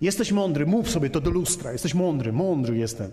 [0.00, 1.72] Jesteś mądry, mów sobie to do lustra.
[1.72, 3.10] Jesteś mądry, mądry jestem.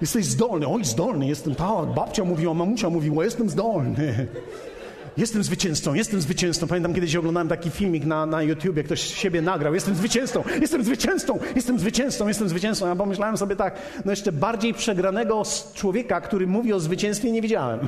[0.00, 4.26] Jesteś zdolny, oj zdolny jestem, tak, babcia mówiła, mamusia mówiła, jestem zdolny.
[5.16, 6.66] Jestem zwycięzcą, jestem zwycięzcą.
[6.66, 9.74] Pamiętam kiedyś oglądałem taki filmik na, na YouTubie, ktoś siebie nagrał.
[9.74, 12.86] Jestem zwycięzcą, jestem zwycięzcą, jestem zwycięzcą, jestem zwycięzcą.
[12.86, 15.42] Ja pomyślałem sobie tak, no jeszcze bardziej przegranego
[15.74, 17.80] człowieka, który mówi o zwycięstwie, nie widziałem.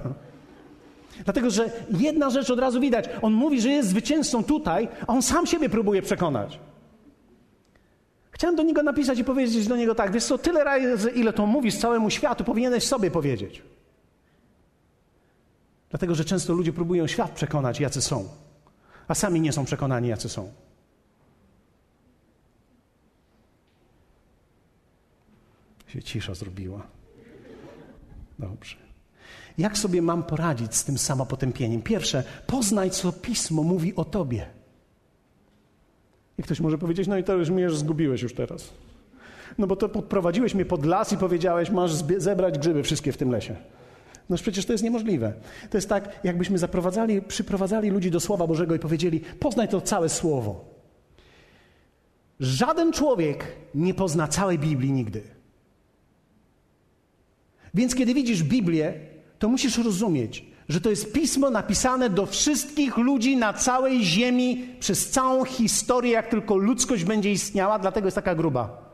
[1.25, 3.05] Dlatego, że jedna rzecz od razu widać.
[3.23, 6.59] On mówi, że jest zwycięzcą tutaj, a on sam siebie próbuje przekonać.
[8.37, 11.47] Chciałem do niego napisać i powiedzieć do niego tak, wiesz co, tyle razy, ile to
[11.47, 13.63] mówisz całemu światu, powinieneś sobie powiedzieć.
[15.91, 18.29] Dlatego, że często ludzie próbują świat przekonać, jacy są,
[19.09, 20.53] a sami nie są przekonani, jacy są.
[25.87, 26.87] Się cisza zrobiła.
[28.39, 28.77] Dobrze.
[29.59, 31.83] Jak sobie mam poradzić z tym samopotępieniem?
[31.83, 34.56] Pierwsze, poznaj, co pismo mówi o tobie.
[36.39, 38.73] I ktoś może powiedzieć, no i to już mnie już zgubiłeś już teraz.
[39.59, 43.31] No bo to podprowadziłeś mnie pod las i powiedziałeś, masz zebrać grzyby wszystkie w tym
[43.31, 43.57] lesie.
[44.31, 45.33] No przecież to jest niemożliwe.
[45.71, 50.09] To jest tak, jakbyśmy zaprowadzali, przyprowadzali ludzi do Słowa Bożego i powiedzieli, poznaj to całe
[50.09, 50.65] Słowo.
[52.41, 55.23] Żaden człowiek nie pozna całej Biblii nigdy.
[57.75, 58.95] Więc kiedy widzisz Biblię,
[59.39, 65.11] to musisz rozumieć, że to jest pismo napisane do wszystkich ludzi na całej ziemi przez
[65.11, 68.87] całą historię, jak tylko ludzkość będzie istniała, dlatego jest taka gruba.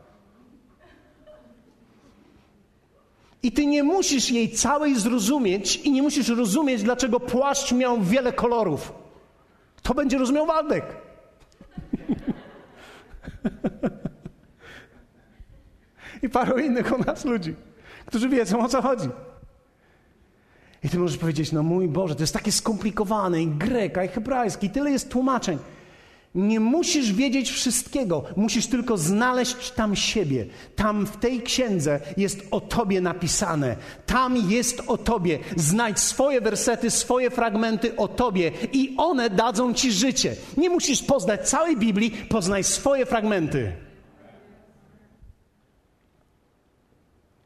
[3.43, 8.33] I ty nie musisz jej całej zrozumieć i nie musisz rozumieć, dlaczego płaszcz miał wiele
[8.33, 8.93] kolorów.
[9.83, 10.85] To będzie rozumiał Waldek.
[16.23, 17.55] I paru innych u nas ludzi,
[18.07, 19.09] którzy wiedzą o co chodzi.
[20.85, 24.66] I ty możesz powiedzieć, no mój Boże, to jest takie skomplikowane, i greka, i hebrajski,
[24.66, 25.59] i tyle jest tłumaczeń.
[26.35, 30.47] Nie musisz wiedzieć wszystkiego, musisz tylko znaleźć tam siebie.
[30.76, 33.76] Tam w tej księdze jest o Tobie napisane.
[34.07, 35.39] Tam jest o Tobie.
[35.57, 40.37] Znajdź swoje wersety, swoje fragmenty o Tobie i one dadzą Ci życie.
[40.57, 43.72] Nie musisz poznać całej Biblii, poznaj swoje fragmenty.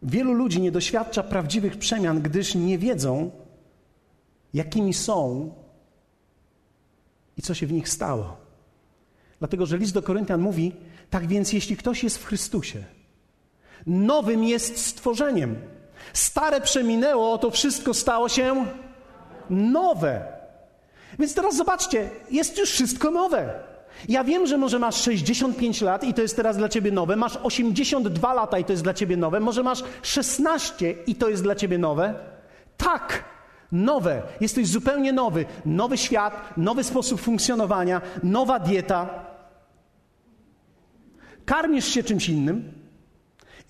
[0.07, 3.31] Wielu ludzi nie doświadcza prawdziwych przemian, gdyż nie wiedzą,
[4.55, 5.51] jakimi są
[7.37, 8.37] i co się w nich stało.
[9.39, 10.73] Dlatego, że list do Koryntian mówi:
[11.11, 12.85] Tak więc, jeśli ktoś jest w Chrystusie,
[13.87, 15.57] nowym jest stworzeniem.
[16.13, 18.67] Stare przeminęło, to wszystko stało się
[19.51, 20.33] nowe.
[21.19, 23.65] Więc teraz zobaczcie, jest już wszystko nowe.
[24.09, 27.39] Ja wiem, że może masz 65 lat i to jest teraz dla ciebie nowe, masz
[27.43, 31.55] 82 lata i to jest dla ciebie nowe, może masz 16 i to jest dla
[31.55, 32.15] ciebie nowe.
[32.77, 33.25] Tak,
[33.73, 34.23] nowe.
[34.41, 35.45] Jesteś zupełnie nowy.
[35.67, 39.27] Nowy świat, nowy sposób funkcjonowania, nowa dieta.
[41.45, 42.73] Karmisz się czymś innym,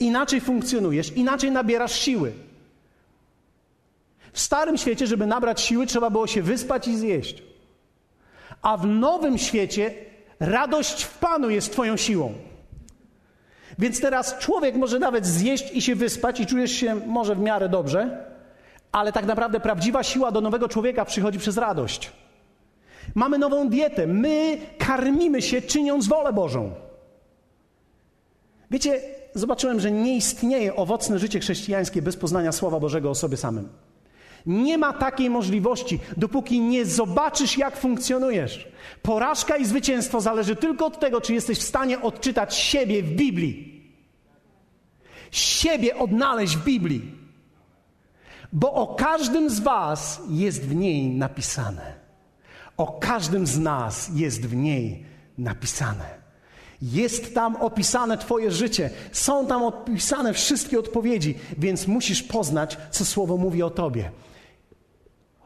[0.01, 2.33] inaczej funkcjonujesz, inaczej nabierasz siły.
[4.33, 7.43] W starym świecie, żeby nabrać siły, trzeba było się wyspać i zjeść.
[8.63, 9.95] A w nowym świecie
[10.41, 12.35] radość w Panu jest Twoją siłą.
[13.79, 17.69] Więc teraz człowiek może nawet zjeść i się wyspać i czujesz się może w miarę
[17.69, 18.25] dobrze,
[18.93, 22.13] ale tak naprawdę prawdziwa siła do nowego człowieka przychodzi przez radość.
[23.15, 24.07] Mamy nową dietę.
[24.07, 26.75] My karmimy się czyniąc wolę Bożą.
[28.71, 29.01] Wiecie,
[29.35, 33.69] zobaczyłem, że nie istnieje owocne życie chrześcijańskie bez poznania Słowa Bożego o sobie samym.
[34.47, 38.69] Nie ma takiej możliwości, dopóki nie zobaczysz, jak funkcjonujesz.
[39.03, 43.83] Porażka i zwycięstwo zależy tylko od tego, czy jesteś w stanie odczytać siebie w Biblii.
[45.31, 47.15] Siebie odnaleźć w Biblii.
[48.53, 51.95] Bo o każdym z Was jest w niej napisane.
[52.77, 55.05] O każdym z nas jest w niej
[55.39, 56.27] napisane.
[56.83, 63.37] Jest tam opisane Twoje życie, są tam opisane wszystkie odpowiedzi, więc musisz poznać, co Słowo
[63.37, 64.11] mówi o Tobie.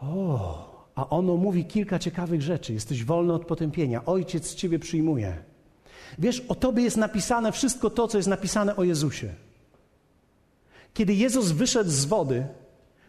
[0.01, 2.73] O, a ono mówi kilka ciekawych rzeczy.
[2.73, 4.05] Jesteś wolny od potępienia.
[4.05, 5.37] Ojciec Ciebie przyjmuje.
[6.19, 9.35] Wiesz, o Tobie jest napisane wszystko to, co jest napisane o Jezusie.
[10.95, 12.47] Kiedy Jezus wyszedł z wody,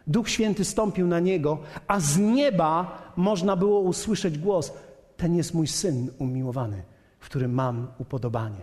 [0.06, 4.72] Duch Święty stąpił na Niego, a z nieba można było usłyszeć głos:
[5.16, 6.82] Ten jest mój syn umiłowany
[7.22, 8.58] w którym mam upodobanie.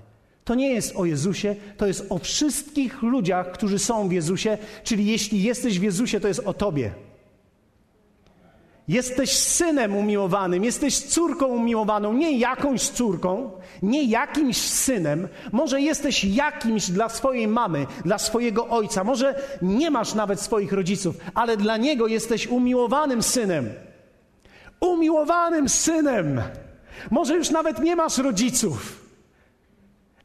[0.46, 5.06] To nie jest o Jezusie, to jest o wszystkich ludziach, którzy są w Jezusie, czyli
[5.06, 6.92] jeśli jesteś w Jezusie, to jest o Tobie.
[8.90, 15.28] Jesteś synem umiłowanym, jesteś córką umiłowaną, nie jakąś córką, nie jakimś synem.
[15.52, 21.16] Może jesteś jakimś dla swojej mamy, dla swojego ojca, może nie masz nawet swoich rodziców,
[21.34, 23.70] ale dla niego jesteś umiłowanym synem.
[24.80, 26.42] Umiłowanym synem.
[27.12, 29.06] Może już nawet nie masz rodziców,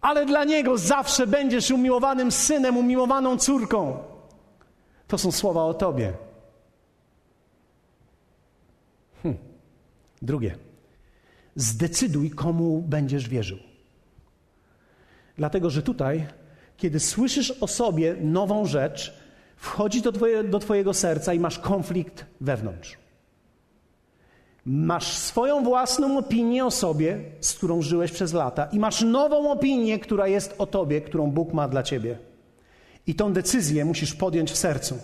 [0.01, 3.99] ale dla niego zawsze będziesz umiłowanym synem, umiłowaną córką.
[5.09, 6.12] To są słowa o tobie.
[9.25, 9.39] Hm.
[10.25, 10.57] Drugie.
[11.57, 13.59] Zdecyduj, komu będziesz wierzył.
[15.37, 16.27] Dlatego, że tutaj,
[16.77, 19.14] kiedy słyszysz o sobie nową rzecz,
[19.57, 22.99] wchodzi do, twoje, do Twojego serca i masz konflikt wewnątrz.
[24.64, 29.99] Masz swoją własną opinię o sobie, z którą żyłeś przez lata, i masz nową opinię,
[29.99, 32.18] która jest o tobie, którą Bóg ma dla ciebie.
[33.07, 34.99] I tą decyzję musisz podjąć w sercu.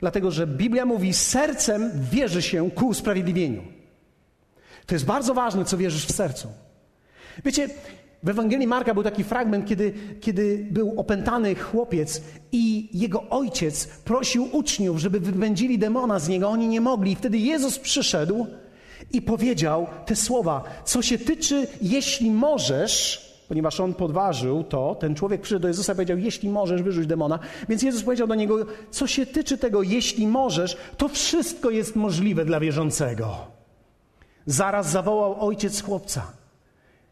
[0.00, 3.81] Dlatego, że Biblia mówi, sercem wierzy się ku usprawiedliwieniu.
[4.86, 6.48] To jest bardzo ważne, co wierzysz w sercu.
[7.44, 7.68] Wiecie,
[8.22, 12.22] w Ewangelii Marka był taki fragment, kiedy, kiedy był opętany chłopiec
[12.52, 16.48] i jego ojciec prosił uczniów, żeby wypędzili demona z niego.
[16.48, 17.12] Oni nie mogli.
[17.12, 18.46] I wtedy Jezus przyszedł
[19.12, 25.40] i powiedział te słowa: Co się tyczy, jeśli możesz, ponieważ on podważył to, ten człowiek
[25.40, 27.38] przyszedł do Jezusa i powiedział: Jeśli możesz, wyrzuć demona.
[27.68, 32.44] Więc Jezus powiedział do niego: Co się tyczy tego, jeśli możesz, to wszystko jest możliwe
[32.44, 33.61] dla wierzącego.
[34.46, 36.32] Zaraz zawołał ojciec chłopca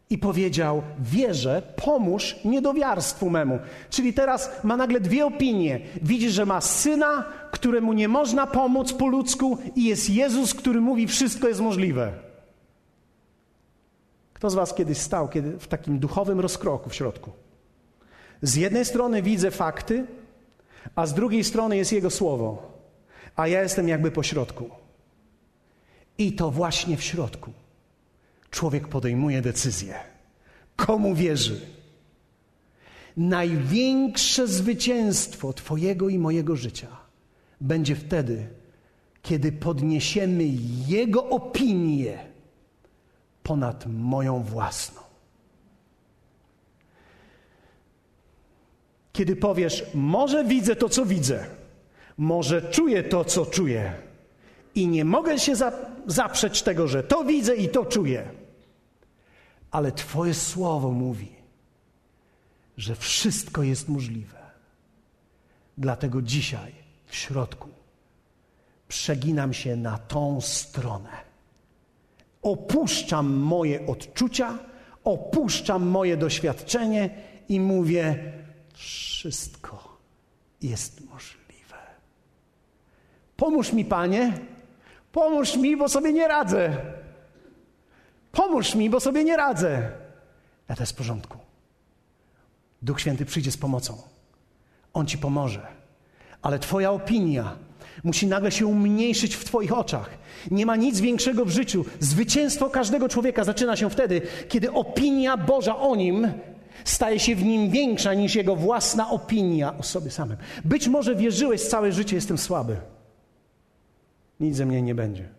[0.09, 3.59] i powiedział: Wierzę, pomóż niedowiarstwu memu.
[3.89, 5.79] Czyli teraz ma nagle dwie opinie.
[6.01, 11.07] Widzi, że ma syna, któremu nie można pomóc po ludzku, i jest Jezus, który mówi:
[11.07, 12.13] Wszystko jest możliwe.
[14.33, 17.31] Kto z Was kiedyś stał kiedy w takim duchowym rozkroku w środku?
[18.41, 20.05] Z jednej strony widzę fakty,
[20.95, 22.71] a z drugiej strony jest Jego słowo,
[23.35, 24.80] a ja jestem jakby po środku.
[26.21, 27.51] I to właśnie w środku
[28.51, 29.95] człowiek podejmuje decyzję.
[30.75, 31.61] Komu wierzy?
[33.17, 36.87] Największe zwycięstwo Twojego i mojego życia
[37.61, 38.47] będzie wtedy,
[39.21, 40.43] kiedy podniesiemy
[40.87, 42.19] Jego opinię
[43.43, 45.01] ponad moją własną.
[49.13, 51.45] Kiedy powiesz, może widzę to, co widzę,
[52.17, 54.10] może czuję to, co czuję,
[54.75, 55.53] i nie mogę się
[56.07, 58.41] zaprzeć tego, że to widzę i to czuję
[59.71, 61.35] ale Twoje słowo mówi,
[62.77, 64.41] że wszystko jest możliwe
[65.77, 66.71] Dlatego dzisiaj
[67.05, 67.69] w środku
[68.87, 71.09] przeginam się na tą stronę.
[72.41, 74.59] Opuszczam moje odczucia,
[75.03, 77.09] opuszczam moje doświadczenie
[77.49, 78.33] i mówię:
[78.73, 79.97] Wszystko
[80.61, 81.77] jest możliwe.
[83.37, 84.33] Pomóż mi, Panie,
[85.11, 86.77] pomóż mi, bo sobie nie radzę.
[88.31, 89.91] Pomóż mi, bo sobie nie radzę.
[90.67, 91.37] A to jest w porządku.
[92.81, 93.97] Duch Święty przyjdzie z pomocą.
[94.93, 95.67] On ci pomoże.
[96.41, 97.55] Ale Twoja opinia
[98.03, 100.09] musi nagle się umniejszyć w Twoich oczach.
[100.51, 101.85] Nie ma nic większego w życiu.
[101.99, 106.31] Zwycięstwo każdego człowieka zaczyna się wtedy, kiedy opinia Boża o nim
[106.85, 110.37] staje się w nim większa niż jego własna opinia o sobie samym.
[110.65, 112.77] Być może wierzyłeś całe życie, jestem słaby.
[114.41, 115.29] Nic ze mnie nie będzie.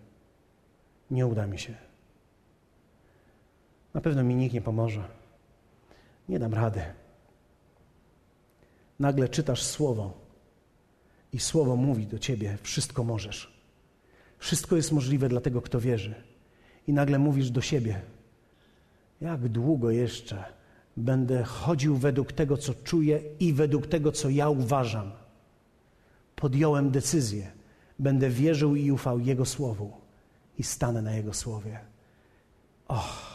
[1.10, 1.74] Nie uda mi się.
[3.94, 5.04] Na pewno mi nikt nie pomoże.
[6.28, 6.82] Nie dam rady.
[8.98, 10.20] Nagle czytasz słowo
[11.32, 13.52] i słowo mówi do ciebie: wszystko możesz.
[14.38, 16.14] Wszystko jest możliwe dla tego, kto wierzy.
[16.86, 18.00] I nagle mówisz do siebie:
[19.20, 20.44] jak długo jeszcze
[20.96, 25.12] będę chodził według tego, co czuję i według tego, co ja uważam.
[26.36, 27.61] Podjąłem decyzję.
[28.02, 29.92] Będę wierzył i ufał Jego słowu
[30.58, 31.80] i stanę na Jego słowie.
[32.88, 33.32] Och.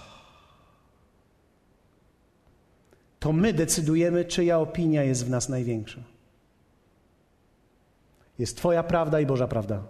[3.20, 6.02] To my decydujemy, czyja opinia jest w nas największa.
[8.40, 9.84] Jest Twoja prawda i Boża prawda.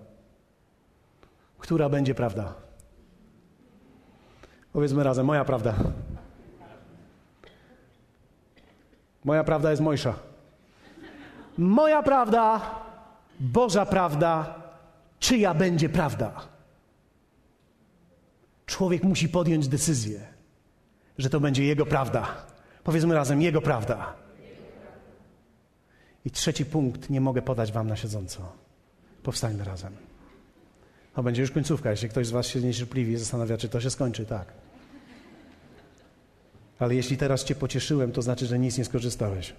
[1.59, 2.53] Która będzie prawda?
[4.73, 5.75] Powiedzmy razem, moja prawda.
[9.23, 10.13] Moja prawda jest mojsza.
[11.57, 12.61] Moja prawda,
[13.39, 14.66] Boża prawda,
[15.27, 16.47] czyja będzie prawda?
[18.65, 20.19] Człowiek musi podjąć decyzję,
[21.17, 22.45] że to będzie jego prawda.
[22.83, 24.13] Powiedzmy razem, jego prawda.
[26.25, 28.51] I trzeci punkt nie mogę podać wam na siedząco.
[29.23, 29.93] Powstańmy razem.
[31.15, 31.91] To będzie już końcówka.
[31.91, 34.53] Jeśli ktoś z was się niecierpliwi i zastanawia, czy to się skończy, tak.
[36.79, 39.53] Ale jeśli teraz Cię pocieszyłem, to znaczy, że nic nie skorzystałeś.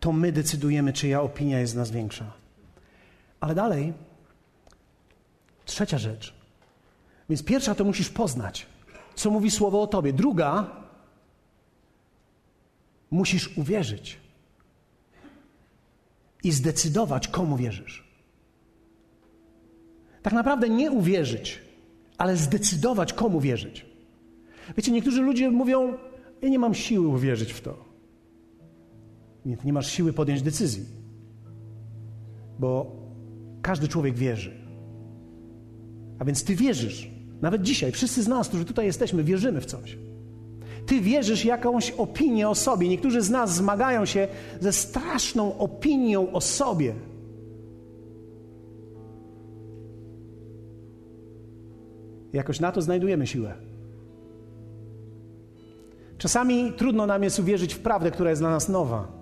[0.00, 2.45] To my decydujemy, czyja opinia jest nas większa.
[3.40, 3.92] Ale dalej,
[5.64, 6.34] trzecia rzecz.
[7.28, 8.66] Więc pierwsza to musisz poznać,
[9.14, 10.12] co mówi słowo o Tobie.
[10.12, 10.70] Druga,
[13.10, 14.16] musisz uwierzyć
[16.44, 18.06] i zdecydować, komu wierzysz.
[20.22, 21.60] Tak naprawdę nie uwierzyć,
[22.18, 23.86] ale zdecydować, komu wierzyć.
[24.76, 25.98] Wiecie, niektórzy ludzie mówią,
[26.42, 27.84] ja nie mam siły uwierzyć w to.
[29.46, 30.86] Nie, nie masz siły podjąć decyzji,
[32.58, 32.96] bo
[33.66, 34.50] każdy człowiek wierzy.
[36.18, 37.10] A więc ty wierzysz.
[37.42, 39.98] Nawet dzisiaj, wszyscy z nas, którzy tutaj jesteśmy, wierzymy w coś.
[40.86, 42.88] Ty wierzysz jakąś opinię o sobie.
[42.88, 44.28] Niektórzy z nas zmagają się
[44.60, 46.94] ze straszną opinią o sobie.
[52.32, 53.54] Jakoś na to znajdujemy siłę.
[56.18, 59.15] Czasami trudno nam jest uwierzyć w prawdę, która jest dla nas nowa.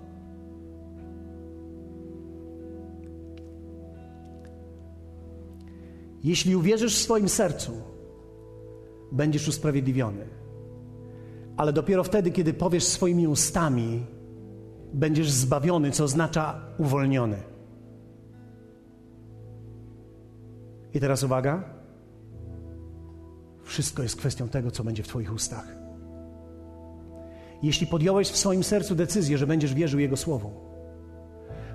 [6.25, 7.71] Jeśli uwierzysz w swoim sercu,
[9.11, 10.27] będziesz usprawiedliwiony.
[11.57, 14.05] Ale dopiero wtedy, kiedy powiesz swoimi ustami,
[14.93, 17.37] będziesz zbawiony, co oznacza uwolniony.
[20.93, 21.63] I teraz uwaga.
[23.63, 25.67] Wszystko jest kwestią tego, co będzie w Twoich ustach.
[27.63, 30.51] Jeśli podjąłeś w swoim sercu decyzję, że będziesz wierzył Jego Słowu,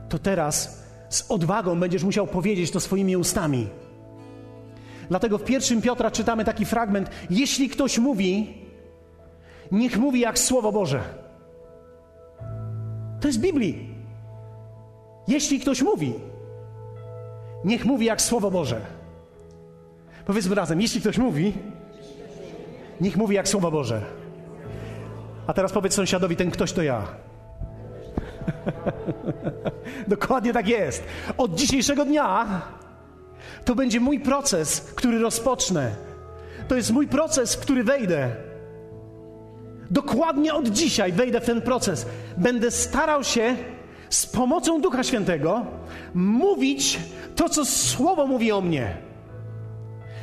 [0.09, 3.69] to teraz z odwagą będziesz musiał powiedzieć to swoimi ustami.
[5.11, 8.55] Dlatego w pierwszym Piotra czytamy taki fragment: Jeśli ktoś mówi,
[9.73, 11.01] niech mówi jak Słowo Boże.
[13.21, 13.95] To jest Biblii.
[15.29, 16.15] Jeśli ktoś mówi,
[17.65, 18.81] niech mówi jak Słowo Boże.
[20.27, 21.53] Powiedzmy razem: Jeśli ktoś mówi,
[23.01, 24.03] niech mówi jak Słowo Boże.
[25.47, 27.03] A teraz powiedz sąsiadowi, ten ktoś to ja.
[30.09, 31.05] Dokładnie tak jest.
[31.39, 32.47] Od dzisiejszego dnia
[33.65, 35.91] to będzie mój proces, który rozpocznę.
[36.69, 38.31] To jest mój proces, w który wejdę.
[39.91, 42.07] Dokładnie od dzisiaj wejdę w ten proces.
[42.37, 43.57] Będę starał się
[44.11, 45.67] z pomocą Ducha Świętego
[46.15, 46.99] mówić
[47.37, 48.97] to, co Słowo mówi o mnie.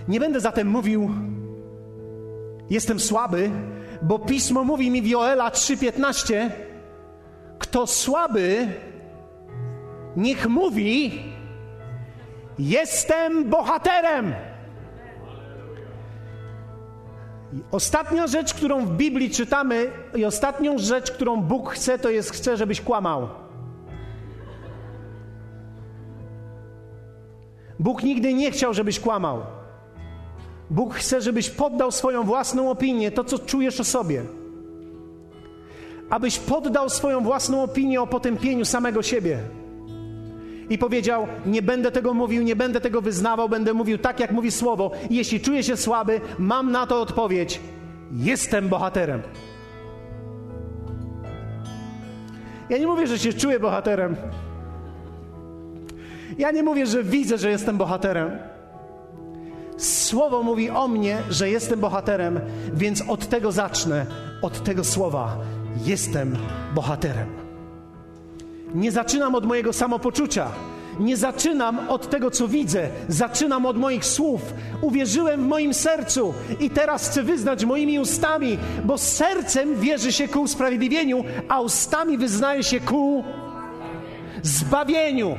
[0.07, 1.11] Nie będę zatem mówił,
[2.69, 3.51] jestem słaby,
[4.01, 6.49] bo pismo mówi mi w Joela 3:15:
[7.59, 8.67] Kto słaby,
[10.17, 11.23] niech mówi:
[12.59, 14.33] Jestem bohaterem.
[17.53, 22.31] I ostatnia rzecz, którą w Biblii czytamy, i ostatnią rzecz, którą Bóg chce, to jest
[22.31, 23.29] chce, żebyś kłamał.
[27.79, 29.41] Bóg nigdy nie chciał, żebyś kłamał.
[30.69, 34.23] Bóg chce, żebyś poddał swoją własną opinię, to co czujesz o sobie.
[36.09, 39.39] Abyś poddał swoją własną opinię o potępieniu samego siebie.
[40.69, 44.51] I powiedział: Nie będę tego mówił, nie będę tego wyznawał, będę mówił tak, jak mówi
[44.51, 44.91] słowo.
[45.09, 47.59] I jeśli czuję się słaby, mam na to odpowiedź:
[48.11, 49.21] Jestem bohaterem.
[52.69, 54.15] Ja nie mówię, że się czuję bohaterem.
[56.37, 58.31] Ja nie mówię, że widzę, że jestem bohaterem.
[59.77, 62.39] Słowo mówi o mnie, że jestem bohaterem,
[62.73, 64.05] więc od tego zacznę,
[64.41, 65.37] od tego słowa.
[65.85, 66.37] Jestem
[66.75, 67.46] bohaterem.
[68.75, 70.47] Nie zaczynam od mojego samopoczucia.
[70.99, 74.41] Nie zaczynam od tego, co widzę, zaczynam od moich słów.
[74.81, 80.41] Uwierzyłem w moim sercu i teraz chcę wyznać moimi ustami, bo sercem wierzy się ku
[80.41, 83.23] usprawiedliwieniu, a ustami wyznaje się ku
[84.43, 85.37] zbawieniu.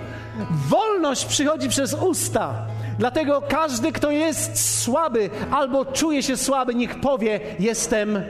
[0.68, 2.66] Wolność przychodzi przez usta.
[2.98, 8.22] Dlatego każdy, kto jest słaby albo czuje się słaby, niech powie: Jestem.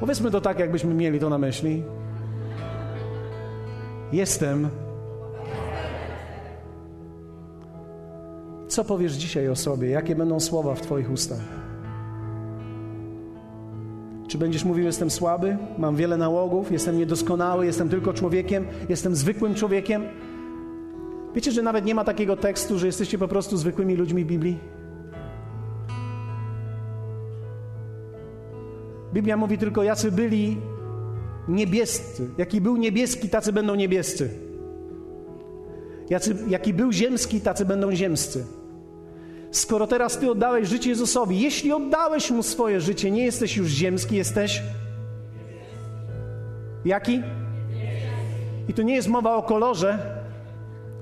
[0.00, 1.82] Powiedzmy to tak, jakbyśmy mieli to na myśli.
[4.12, 4.68] Jestem.
[8.68, 9.90] Co powiesz dzisiaj o sobie?
[9.90, 11.58] Jakie będą słowa w Twoich ustach?
[14.28, 19.54] Czy będziesz mówił, jestem słaby, mam wiele nałogów, jestem niedoskonały, jestem tylko człowiekiem, jestem zwykłym
[19.54, 20.02] człowiekiem?
[21.34, 24.58] Wiecie, że nawet nie ma takiego tekstu, że jesteście po prostu zwykłymi ludźmi Biblii?
[29.18, 30.56] Biblia mówi tylko, jacy byli
[31.48, 32.28] niebiescy.
[32.38, 34.30] Jaki był niebieski, tacy będą niebiescy.
[36.10, 38.46] Jacy, jaki był ziemski, tacy będą ziemscy.
[39.50, 44.16] Skoro teraz Ty oddałeś życie Jezusowi, jeśli oddałeś Mu swoje życie, nie jesteś już ziemski,
[44.16, 44.62] jesteś...
[46.84, 47.22] Jaki?
[48.68, 49.98] I tu nie jest mowa o kolorze,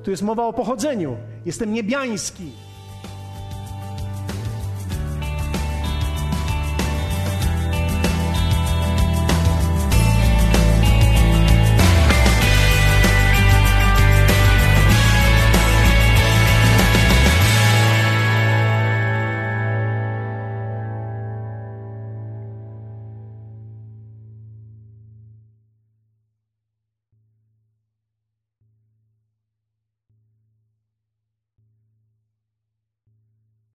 [0.02, 1.16] tu jest mowa o pochodzeniu.
[1.46, 2.52] Jestem niebiański.